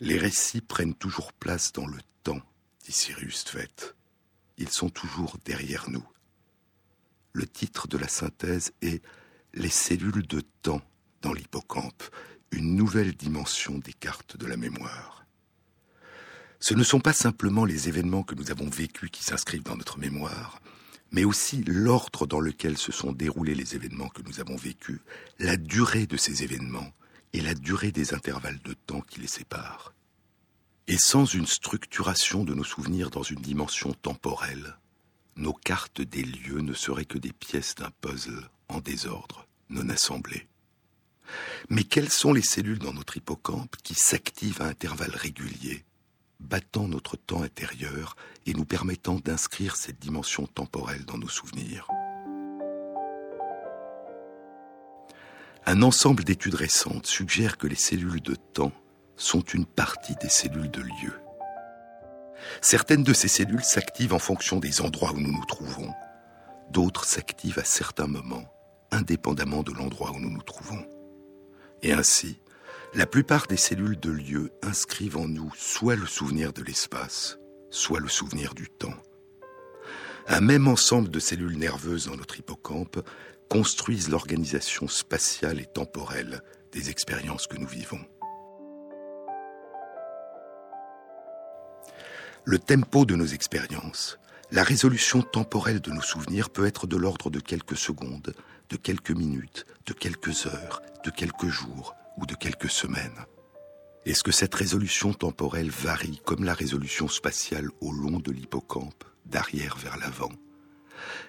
[0.00, 2.40] Les récits prennent toujours place dans le temps,
[2.84, 3.94] dit Cyrus Tvet.
[4.56, 6.06] Ils sont toujours derrière nous.
[7.32, 9.02] Le titre de la synthèse est
[9.54, 10.82] Les cellules de temps
[11.22, 12.02] dans l'hippocampe,
[12.50, 15.19] une nouvelle dimension des cartes de la mémoire.
[16.60, 19.98] Ce ne sont pas simplement les événements que nous avons vécus qui s'inscrivent dans notre
[19.98, 20.60] mémoire,
[21.10, 25.00] mais aussi l'ordre dans lequel se sont déroulés les événements que nous avons vécus,
[25.38, 26.92] la durée de ces événements
[27.32, 29.94] et la durée des intervalles de temps qui les séparent.
[30.86, 34.76] Et sans une structuration de nos souvenirs dans une dimension temporelle,
[35.36, 40.46] nos cartes des lieux ne seraient que des pièces d'un puzzle en désordre, non assemblées.
[41.70, 45.84] Mais quelles sont les cellules dans notre hippocampe qui s'activent à intervalles réguliers,
[46.40, 48.16] battant notre temps intérieur
[48.46, 51.88] et nous permettant d'inscrire cette dimension temporelle dans nos souvenirs
[55.66, 58.72] Un ensemble d'études récentes suggère que les cellules de temps
[59.16, 61.20] sont une partie des cellules de lieu.
[62.62, 65.92] Certaines de ces cellules s'activent en fonction des endroits où nous nous trouvons,
[66.70, 68.52] d'autres s'activent à certains moments,
[68.90, 70.84] indépendamment de l'endroit où nous nous trouvons.
[71.82, 72.40] Et ainsi,
[72.92, 77.38] la plupart des cellules de lieu inscrivent en nous soit le souvenir de l'espace,
[77.70, 78.96] soit le souvenir du temps.
[80.26, 83.00] Un même ensemble de cellules nerveuses dans notre hippocampe
[83.48, 88.04] construisent l'organisation spatiale et temporelle des expériences que nous vivons.
[92.44, 94.18] Le tempo de nos expériences,
[94.50, 98.34] la résolution temporelle de nos souvenirs peut être de l'ordre de quelques secondes,
[98.68, 101.94] de quelques minutes, de quelques heures, de quelques jours
[102.26, 103.26] de quelques semaines
[104.06, 109.76] Est-ce que cette résolution temporelle varie comme la résolution spatiale au long de l'hippocampe, d'arrière
[109.76, 110.32] vers l'avant?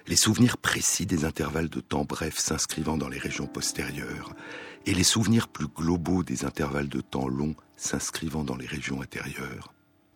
[0.06, 4.34] Les souvenirs précis des intervalles de temps brefs s'inscrivant dans les régions postérieures
[4.86, 9.72] et les souvenirs plus globaux des intervalles de temps longs s'inscrivant dans les régions intérieures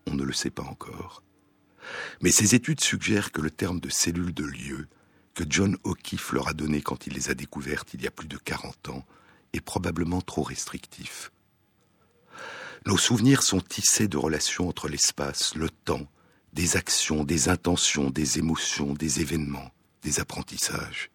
[0.06, 1.22] On ne le sait pas encore.
[2.20, 4.88] Mais ces études suggèrent que le terme de cellule de lieu
[5.34, 8.26] que John O'Keefe leur a donné quand il les a découvertes il y a plus
[8.26, 9.04] de 40 ans
[9.60, 11.30] probablement trop restrictif.
[12.86, 16.06] Nos souvenirs sont tissés de relations entre l'espace, le temps,
[16.52, 21.10] des actions, des intentions, des émotions, des événements, des apprentissages.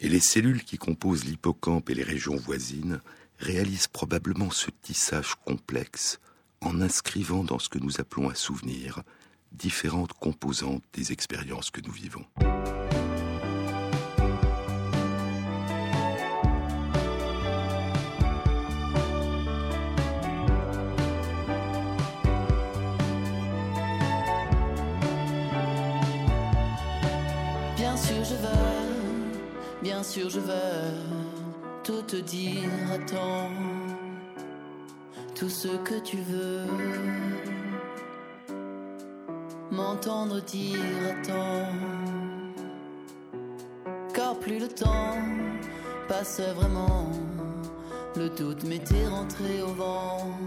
[0.00, 3.00] Et les cellules qui composent l'hippocampe et les régions voisines
[3.38, 6.18] réalisent probablement ce tissage complexe
[6.60, 9.02] en inscrivant dans ce que nous appelons un souvenir
[9.52, 12.24] différentes composantes des expériences que nous vivons.
[30.20, 30.94] Je veux
[31.82, 32.70] tout te dire
[33.06, 33.50] temps,
[35.34, 36.66] tout ce que tu veux.
[39.72, 40.78] M'entendre dire
[41.26, 41.68] temps,
[44.14, 45.18] car plus le temps
[46.06, 47.10] passe vraiment,
[48.14, 50.38] le doute m'était rentré au ventre,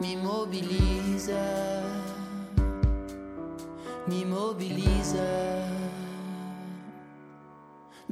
[0.00, 1.32] m'immobilise,
[4.08, 5.16] m'immobilise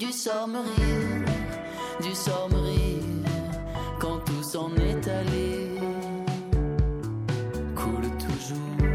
[0.03, 1.27] du sort me rire,
[2.03, 3.31] du sort me rire,
[4.01, 5.79] quand tout s'en est allé.
[7.77, 8.89] Coule toujours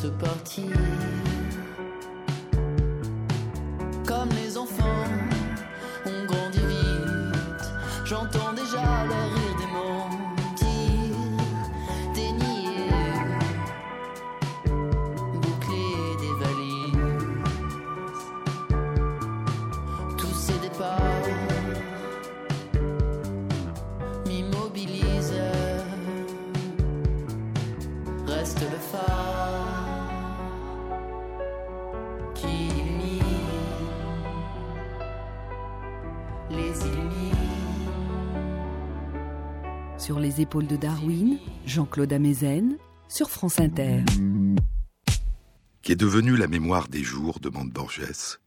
[0.04, 0.72] Laisse partir.
[4.06, 4.97] Comme les enfants,
[40.08, 42.78] Sur les épaules de Darwin, Jean-Claude Amezen,
[43.10, 44.06] sur France Inter.
[45.82, 48.40] Qui est devenue la mémoire des jours, demande Borges.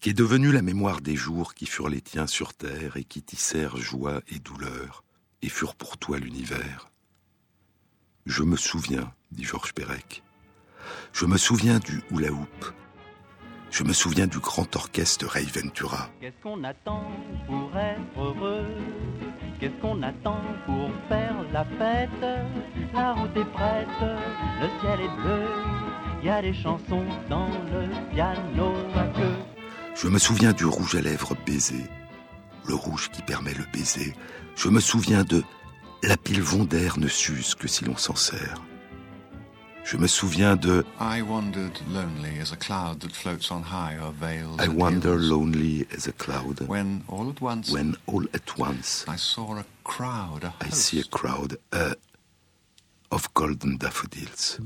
[0.00, 3.22] Qui est devenue la mémoire des jours qui furent les tiens sur terre et qui
[3.22, 5.04] tissèrent joie et douleur
[5.42, 6.90] et furent pour toi l'univers?
[8.26, 10.24] Je me souviens, dit Georges Perec.
[11.12, 12.74] Je me souviens du hula hoop.
[13.70, 16.10] Je me souviens du grand orchestre Ray Ventura.
[16.20, 17.12] Qu'est-ce qu'on attend
[17.46, 18.66] pour être heureux?
[19.60, 22.10] Qu'est-ce qu'on attend pour faire la fête
[22.92, 23.88] La route est prête,
[24.60, 25.46] le ciel est bleu.
[26.22, 29.04] Il y a des chansons dans le piano à.
[29.94, 31.84] Je me souviens du rouge à lèvres baiser,
[32.66, 34.14] le rouge qui permet le baiser.
[34.56, 35.42] Je me souviens de
[36.02, 38.60] la pile vondaire ne s'use que si l'on s'en sert.
[39.84, 44.12] Je me souviens de I wandered lonely as a cloud that floats on high or
[44.18, 48.58] veiled I and wander lonely as a cloud When all at once when all at
[48.58, 51.94] once I saw a crowd, a I see a crowd uh,
[53.10, 54.58] of golden daffodils.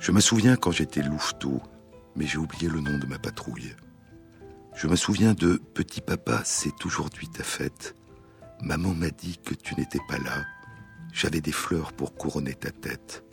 [0.00, 1.60] Je me souviens quand j'étais louveteau,
[2.16, 3.74] mais j'ai oublié le nom de ma patrouille.
[4.74, 7.94] Je me souviens de Petit papa, c'est aujourd'hui ta fête.
[8.62, 10.44] Maman m'a dit que tu n'étais pas là.
[11.12, 13.24] J'avais des fleurs pour couronner ta tête.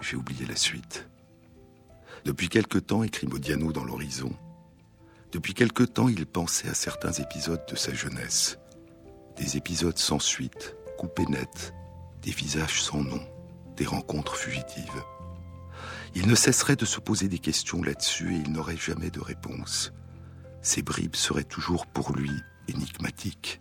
[0.00, 1.08] J'ai oublié la suite.
[2.24, 4.32] Depuis quelque temps, écrit Modiano dans l'horizon,
[5.32, 8.58] depuis quelque temps, il pensait à certains épisodes de sa jeunesse.
[9.36, 11.72] Des épisodes sans suite, coupés nets,
[12.22, 13.22] des visages sans nom,
[13.76, 15.04] des rencontres fugitives.
[16.16, 19.92] Il ne cesserait de se poser des questions là-dessus et il n'aurait jamais de réponse.
[20.62, 22.32] Ces bribes seraient toujours pour lui
[22.66, 23.60] énigmatiques.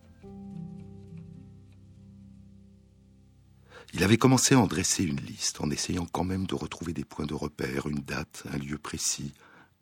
[3.93, 7.05] Il avait commencé à en dresser une liste, en essayant quand même de retrouver des
[7.05, 9.33] points de repère, une date, un lieu précis,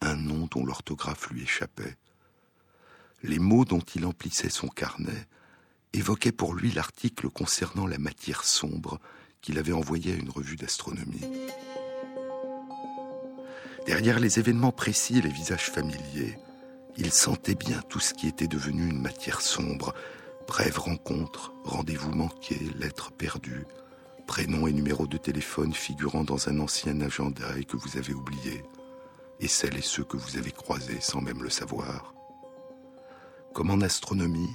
[0.02, 1.98] un nom dont l'orthographe lui échappait.
[3.24, 5.28] Les mots dont il emplissait son carnet
[5.94, 9.00] évoquaient pour lui l'article concernant la matière sombre
[9.42, 11.26] qu'il avait envoyé à une revue d'astronomie.
[13.86, 16.38] Derrière les événements précis et les visages familiers,
[16.98, 19.94] il sentait bien tout ce qui était devenu une matière sombre.
[20.48, 23.66] Brèves rencontres, rendez-vous manqués, lettres perdues,
[24.28, 28.64] prénoms et numéros de téléphone figurant dans un ancien agenda et que vous avez oubliés,
[29.40, 32.14] et celles et ceux que vous avez croisés sans même le savoir.
[33.54, 34.54] Comme en astronomie,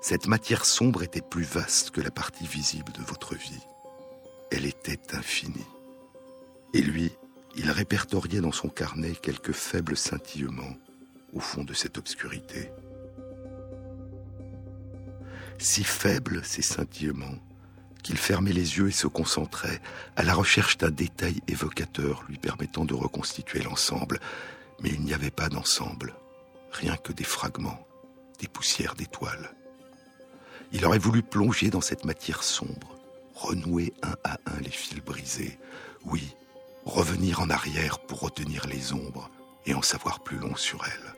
[0.00, 3.66] cette matière sombre était plus vaste que la partie visible de votre vie.
[4.50, 5.66] Elle était infinie.
[6.72, 7.12] Et lui,
[7.56, 10.76] il répertoriait dans son carnet quelques faibles scintillements
[11.32, 12.72] au fond de cette obscurité.
[15.58, 17.38] Si faibles ces scintillements
[18.00, 19.80] qu'il fermait les yeux et se concentrait
[20.16, 24.20] à la recherche d'un détail évocateur lui permettant de reconstituer l'ensemble.
[24.80, 26.14] Mais il n'y avait pas d'ensemble,
[26.72, 27.86] rien que des fragments,
[28.38, 29.54] des poussières d'étoiles.
[30.72, 32.96] Il aurait voulu plonger dans cette matière sombre,
[33.34, 35.58] renouer un à un les fils brisés,
[36.04, 36.34] oui,
[36.84, 39.30] revenir en arrière pour retenir les ombres
[39.66, 41.14] et en savoir plus long sur elles.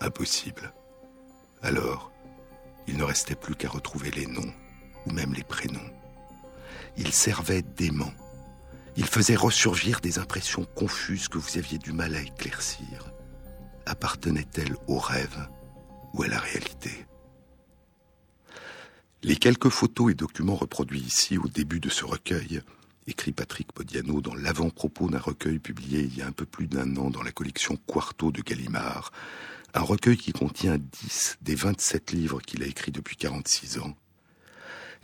[0.00, 0.72] Impossible.
[1.62, 2.10] Alors,
[2.86, 4.52] il ne restait plus qu'à retrouver les noms,
[5.06, 5.80] ou même les prénoms.
[6.96, 8.12] Il servait d'aimant.
[8.96, 13.12] Il faisait ressurgir des impressions confuses que vous aviez du mal à éclaircir.
[13.86, 15.48] Appartenaient-elles au rêve
[16.12, 17.06] ou à la réalité?
[19.22, 22.62] Les quelques photos et documents reproduits ici au début de ce recueil,
[23.06, 26.96] écrit Patrick Podiano dans l'avant-propos d'un recueil publié il y a un peu plus d'un
[26.96, 29.12] an dans la collection Quarto de Gallimard,
[29.74, 33.94] un recueil qui contient 10 des 27 livres qu'il a écrits depuis 46 ans.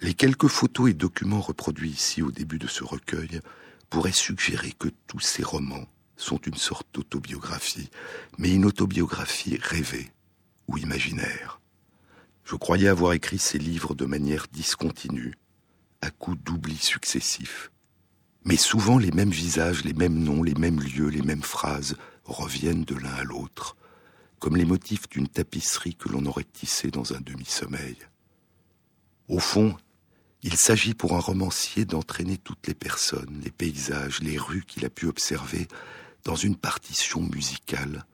[0.03, 3.41] Les quelques photos et documents reproduits ici au début de ce recueil
[3.89, 5.87] pourraient suggérer que tous ces romans
[6.17, 7.91] sont une sorte d'autobiographie,
[8.39, 10.13] mais une autobiographie rêvée
[10.69, 11.61] ou imaginaire.
[12.45, 15.35] Je croyais avoir écrit ces livres de manière discontinue,
[16.03, 17.71] à coups d'oubli successifs.
[18.45, 22.85] Mais souvent les mêmes visages, les mêmes noms, les mêmes lieux, les mêmes phrases reviennent
[22.85, 23.77] de l'un à l'autre,
[24.39, 27.97] comme les motifs d'une tapisserie que l'on aurait tissée dans un demi-sommeil.
[29.29, 29.77] Au fond,
[30.47, 34.91] Il s'agit pour un romancier d'entraîner toutes les personnes, les paysages, les rues qu'il a
[34.91, 35.67] pu observer
[36.23, 38.07] dans une partition musicale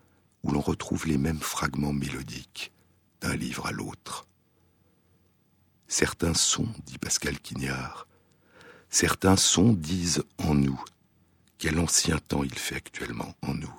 [0.43, 2.73] où l'on retrouve les mêmes fragments mélodiques
[3.21, 4.27] d'un livre à l'autre.
[5.89, 8.09] Certains sons, dit Pascal Quignard,
[8.89, 10.83] certains sons disent en nous.
[11.59, 13.75] Quel ancien temps il fait actuellement en nous.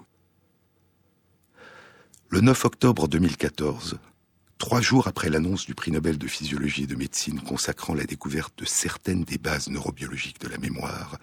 [2.29, 3.97] Le 9 octobre 2014,
[4.63, 8.57] trois jours après l'annonce du prix Nobel de physiologie et de médecine consacrant la découverte
[8.57, 11.17] de certaines des bases neurobiologiques de la mémoire,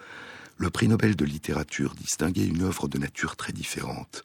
[0.59, 4.25] le prix Nobel de littérature distinguait une œuvre de nature très différente,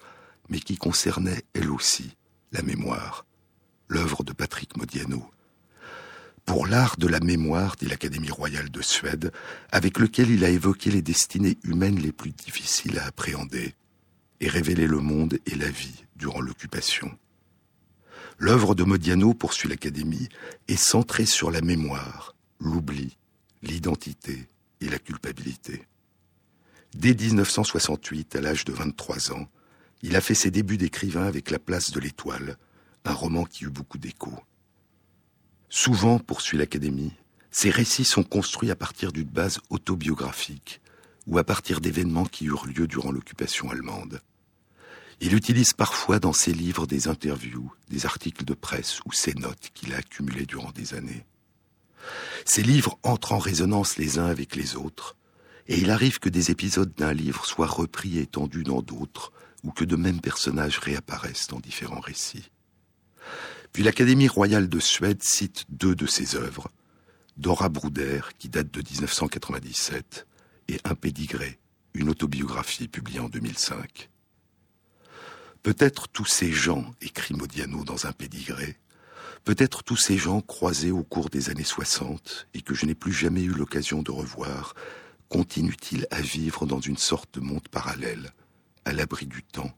[0.49, 2.17] mais qui concernait elle aussi
[2.51, 3.25] la mémoire,
[3.87, 5.25] l'œuvre de Patrick Modiano.
[6.43, 9.31] Pour l'art de la mémoire, dit l'Académie royale de Suède,
[9.71, 13.75] avec lequel il a évoqué les destinées humaines les plus difficiles à appréhender
[14.41, 17.17] et révélé le monde et la vie durant l'occupation.
[18.37, 20.27] L'œuvre de Modiano, poursuit l'Académie,
[20.67, 23.17] est centrée sur la mémoire, l'oubli,
[23.61, 24.49] l'identité
[24.81, 25.87] et la culpabilité.
[26.93, 29.47] Dès 1968, à l'âge de 23 ans,
[30.01, 32.57] il a fait ses débuts d'écrivain avec La place de l'étoile,
[33.05, 34.31] un roman qui eut beaucoup d'écho.
[35.69, 37.13] Souvent, poursuit l'Académie,
[37.51, 40.81] ces récits sont construits à partir d'une base autobiographique
[41.25, 44.21] ou à partir d'événements qui eurent lieu durant l'occupation allemande.
[45.21, 49.69] Il utilise parfois dans ses livres des interviews, des articles de presse ou ses notes
[49.73, 51.25] qu'il a accumulées durant des années.
[52.45, 55.15] Ces livres entrent en résonance les uns avec les autres,
[55.67, 59.31] et il arrive que des épisodes d'un livre soient repris et étendus dans d'autres,
[59.63, 62.51] ou que de mêmes personnages réapparaissent dans différents récits.
[63.73, 66.69] Puis l'Académie royale de Suède cite deux de ses œuvres,
[67.37, 70.27] Dora Bruder, qui date de 1997,
[70.67, 70.95] et Un
[71.93, 74.09] une autobiographie publiée en 2005.
[75.65, 78.77] Peut-être tous ces gens, écrit Modiano dans un pédigré,
[79.45, 83.11] peut-être tous ces gens croisés au cours des années 60 et que je n'ai plus
[83.11, 84.75] jamais eu l'occasion de revoir,
[85.27, 88.29] continuent-ils à vivre dans une sorte de monde parallèle,
[88.85, 89.75] à l'abri du temps,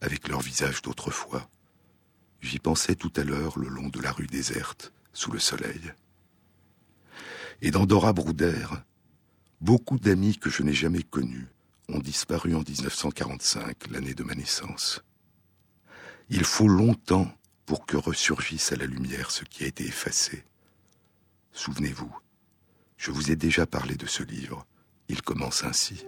[0.00, 1.50] avec leur visage d'autrefois
[2.40, 5.92] J'y pensais tout à l'heure le long de la rue déserte, sous le soleil.
[7.60, 8.68] Et dans Dora Bruder,
[9.60, 11.48] beaucoup d'amis que je n'ai jamais connus
[11.90, 15.02] ont disparu en 1945, l'année de ma naissance.
[16.28, 17.30] Il faut longtemps
[17.66, 20.44] pour que ressurgisse à la lumière ce qui a été effacé.
[21.52, 22.12] Souvenez-vous,
[22.96, 24.66] je vous ai déjà parlé de ce livre.
[25.08, 26.04] Il commence ainsi.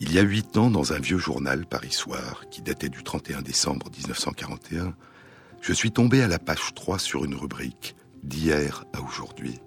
[0.00, 3.42] Il y a huit ans, dans un vieux journal Paris Soir, qui datait du 31
[3.42, 4.94] décembre 1941,
[5.60, 7.94] je suis tombé à la page 3 sur une rubrique
[8.24, 9.60] D'hier à aujourd'hui.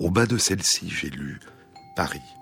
[0.00, 1.40] Au bas de celle-ci, j'ai lu
[1.96, 2.36] Paris.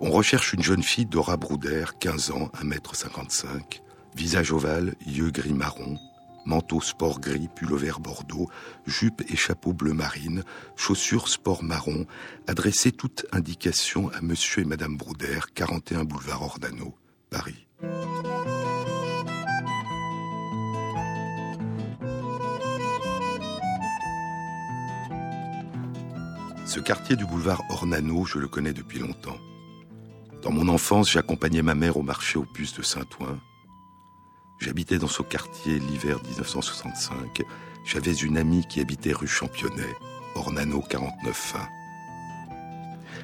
[0.00, 3.80] On recherche une jeune fille Dora Brouder, 15 ans, 1m55,
[4.14, 5.96] visage ovale, yeux gris marron,
[6.44, 8.48] manteau sport gris, pull vert bordeaux,
[8.86, 10.44] jupe et chapeau bleu marine,
[10.76, 12.06] chaussures sport marron,
[12.46, 16.94] adressée toute indication à monsieur et madame Brouder, 41 boulevard Ordano,
[17.30, 17.66] Paris.
[26.72, 29.36] Ce quartier du boulevard Ornano, je le connais depuis longtemps.
[30.40, 33.38] Dans mon enfance, j'accompagnais ma mère au marché aux puces de Saint-Ouen.
[34.58, 37.42] J'habitais dans ce quartier l'hiver 1965.
[37.84, 39.94] J'avais une amie qui habitait rue Championnet,
[40.34, 41.68] Ornano 49 fin.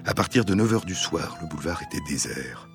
[0.05, 2.69] À partir de 9 h du soir, le boulevard était désert.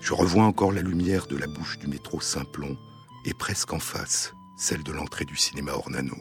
[0.00, 2.78] Je revois encore la lumière de la bouche du métro Simplon
[3.24, 6.18] et presque en face, celle de l'entrée du cinéma Ornano.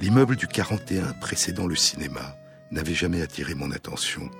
[0.00, 2.36] L'immeuble du 41 précédant le cinéma
[2.70, 4.30] n'avait jamais attiré mon attention.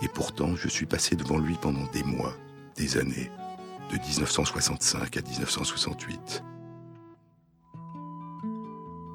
[0.00, 2.34] Et pourtant, je suis passé devant lui pendant des mois,
[2.76, 3.32] des années,
[3.90, 6.44] de 1965 à 1968.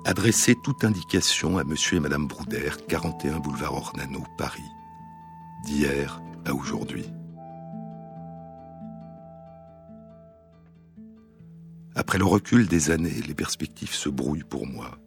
[0.03, 4.59] Adresser toute indication à monsieur et madame Brouder, 41 boulevard Ornano, Paris,
[5.63, 7.05] d'hier à aujourd'hui.
[11.95, 14.97] Après le recul des années, les perspectives se brouillent pour moi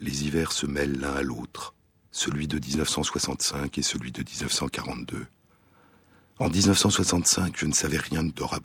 [0.00, 1.74] les hivers se mêlent l'un à l'autre,
[2.10, 5.26] celui de 1965 et celui de 1942.
[6.38, 8.60] En 1965, je ne savais rien de Dora.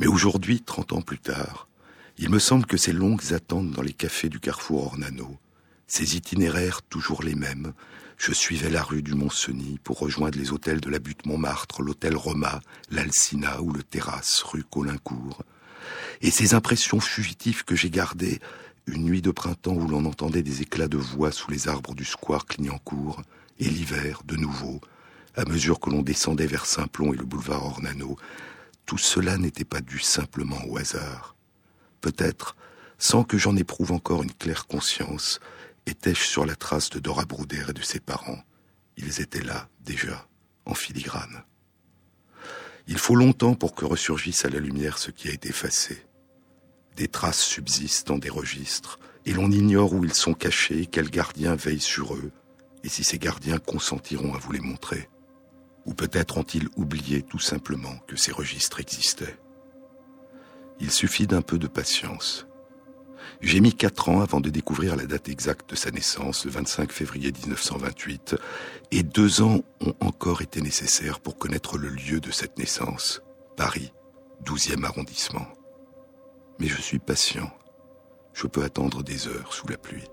[0.00, 1.68] Mais aujourd'hui, trente ans plus tard,
[2.18, 5.38] il me semble que ces longues attentes dans les cafés du carrefour Ornano,
[5.86, 7.72] ces itinéraires toujours les mêmes,
[8.16, 12.16] je suivais la rue du Mont-Cenis pour rejoindre les hôtels de la butte Montmartre, l'hôtel
[12.16, 12.60] Roma,
[12.90, 15.42] l'Alcina ou le Terrasse, rue Colincourt.
[16.20, 18.38] Et ces impressions fugitives que j'ai gardées
[18.86, 22.04] une nuit de printemps où l'on entendait des éclats de voix sous les arbres du
[22.04, 23.22] square Clignancourt,
[23.58, 24.80] et l'hiver, de nouveau,
[25.36, 28.16] à mesure que l'on descendait vers Saint-Plon et le boulevard Ornano,
[28.86, 31.36] tout cela n'était pas dû simplement au hasard.
[32.00, 32.56] Peut-être,
[32.98, 35.40] sans que j'en éprouve encore une claire conscience,
[35.86, 38.42] étais-je sur la trace de Dora Brouder et de ses parents.
[38.96, 40.26] Ils étaient là, déjà,
[40.66, 41.44] en filigrane.
[42.88, 46.04] Il faut longtemps pour que ressurgisse à la lumière ce qui a été effacé.
[46.96, 51.54] Des traces subsistent dans des registres, et l'on ignore où ils sont cachés, quels gardiens
[51.54, 52.32] veillent sur eux,
[52.84, 55.08] et si ces gardiens consentiront à vous les montrer.
[55.86, 59.38] Ou peut-être ont-ils oublié tout simplement que ces registres existaient.
[60.80, 62.46] Il suffit d'un peu de patience.
[63.40, 66.92] J'ai mis quatre ans avant de découvrir la date exacte de sa naissance, le 25
[66.92, 68.36] février 1928,
[68.90, 73.22] et deux ans ont encore été nécessaires pour connaître le lieu de cette naissance,
[73.56, 73.92] Paris,
[74.44, 75.46] 12e arrondissement.
[76.58, 77.50] Mais je suis patient.
[78.32, 80.06] Je peux attendre des heures sous la pluie.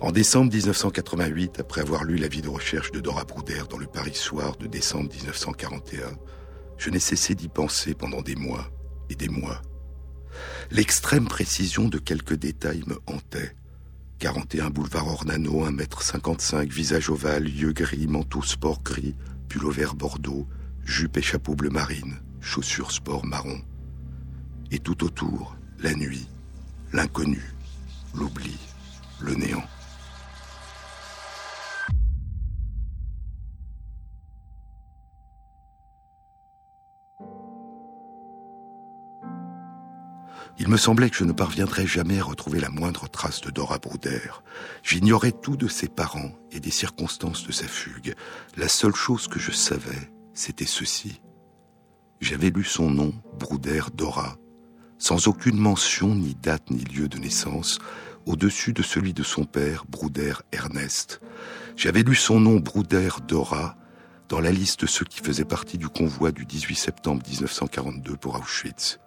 [0.00, 4.14] En décembre 1988, après avoir lu l'avis de recherche de Dora Brouder dans le Paris
[4.14, 6.18] Soir de décembre 1941,
[6.76, 8.70] je n'ai cessé d'y penser pendant des mois
[9.08, 9.62] et des mois.
[10.70, 13.56] L'extrême précision de quelques détails me hantait.
[14.18, 19.14] 41 boulevard Ornano, 1m55, visage ovale, yeux gris, manteau sport gris,
[19.48, 20.46] pull vert bordeaux,
[20.84, 23.60] jupe et chapeau bleu marine, chaussures sport marron.
[24.70, 26.26] Et tout autour, la nuit,
[26.92, 27.42] l'inconnu,
[28.14, 28.56] l'oubli,
[29.20, 29.64] le néant.
[40.58, 43.78] Il me semblait que je ne parviendrais jamais à retrouver la moindre trace de Dora
[43.78, 44.22] Brouder.
[44.82, 48.14] J'ignorais tout de ses parents et des circonstances de sa fugue.
[48.56, 51.20] La seule chose que je savais, c'était ceci.
[52.20, 54.38] J'avais lu son nom, Brouder Dora,
[54.98, 57.78] sans aucune mention, ni date, ni lieu de naissance,
[58.26, 61.20] au-dessus de celui de son père, Brouder Ernest.
[61.76, 63.76] J'avais lu son nom, Brouder Dora,
[64.28, 68.34] dans la liste de ceux qui faisaient partie du convoi du 18 septembre 1942 pour
[68.36, 68.98] Auschwitz.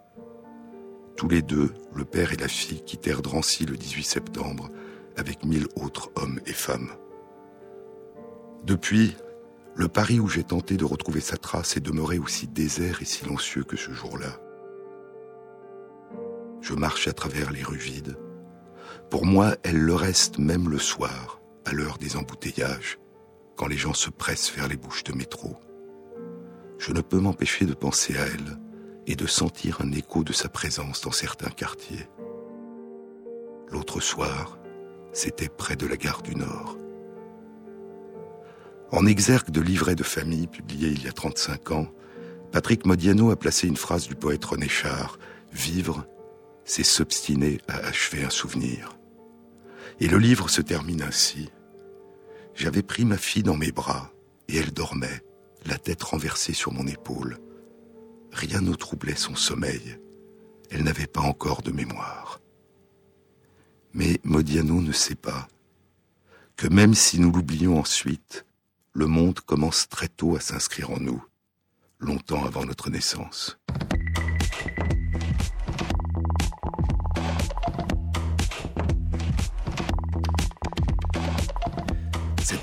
[1.17, 4.69] Tous les deux, le père et la fille, quittèrent Drancy le 18 septembre
[5.17, 6.91] avec mille autres hommes et femmes.
[8.63, 9.17] Depuis,
[9.75, 13.63] le Paris où j'ai tenté de retrouver sa trace est demeuré aussi désert et silencieux
[13.63, 14.39] que ce jour-là.
[16.61, 18.17] Je marche à travers les rues vides.
[19.09, 22.99] Pour moi, elle le reste même le soir, à l'heure des embouteillages,
[23.55, 25.57] quand les gens se pressent vers les bouches de métro.
[26.77, 28.57] Je ne peux m'empêcher de penser à elle,
[29.09, 32.07] et de sentir un écho de sa présence dans certains quartiers.
[33.71, 34.59] L'autre soir,
[35.11, 36.77] c'était près de la gare du Nord.
[38.91, 41.87] En exergue de livret de famille publié il y a 35 ans,
[42.51, 45.17] Patrick Modiano a placé une phrase du poète René Char
[45.51, 46.05] Vivre,
[46.69, 48.97] c'est s'obstiner à achever un souvenir.
[49.99, 51.49] Et le livre se termine ainsi.
[52.55, 54.11] J'avais pris ma fille dans mes bras
[54.47, 55.21] et elle dormait,
[55.65, 57.39] la tête renversée sur mon épaule
[58.31, 59.99] rien ne troublait son sommeil.
[60.69, 62.39] Elle n'avait pas encore de mémoire.
[63.93, 65.47] Mais Modiano ne sait pas
[66.55, 68.45] que même si nous l'oublions ensuite,
[68.93, 71.23] le monde commence très tôt à s'inscrire en nous,
[71.99, 73.57] longtemps avant notre naissance.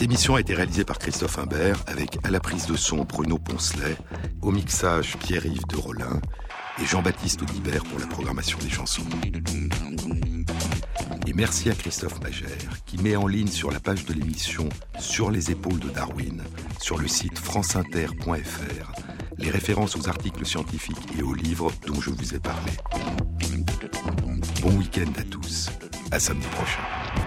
[0.06, 3.96] Émission a été réalisée par Christophe Imbert avec à la prise de son Bruno Poncelet,
[4.40, 6.20] au mixage Pierre-Yves de Rollin
[6.80, 9.02] et Jean-Baptiste Audibert pour la programmation des chansons.
[11.26, 14.68] Et merci à Christophe Magère qui met en ligne sur la page de l'émission
[15.00, 16.40] Sur les épaules de Darwin
[16.80, 18.92] sur le site franceinter.fr
[19.38, 22.70] les références aux articles scientifiques et aux livres dont je vous ai parlé.
[24.62, 25.68] Bon week-end à tous.
[26.12, 27.25] À samedi prochain.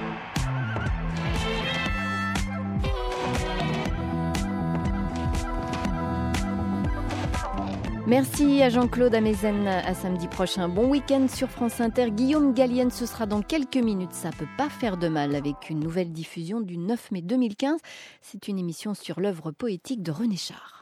[8.08, 9.68] Merci à Jean-Claude Amezen.
[9.68, 10.68] À samedi prochain.
[10.68, 12.12] Bon week-end sur France Inter.
[12.12, 14.14] Guillaume Gallienne, ce sera dans quelques minutes.
[14.14, 17.80] Ça peut pas faire de mal avec une nouvelle diffusion du 9 mai 2015.
[18.22, 20.79] C'est une émission sur l'œuvre poétique de René Char.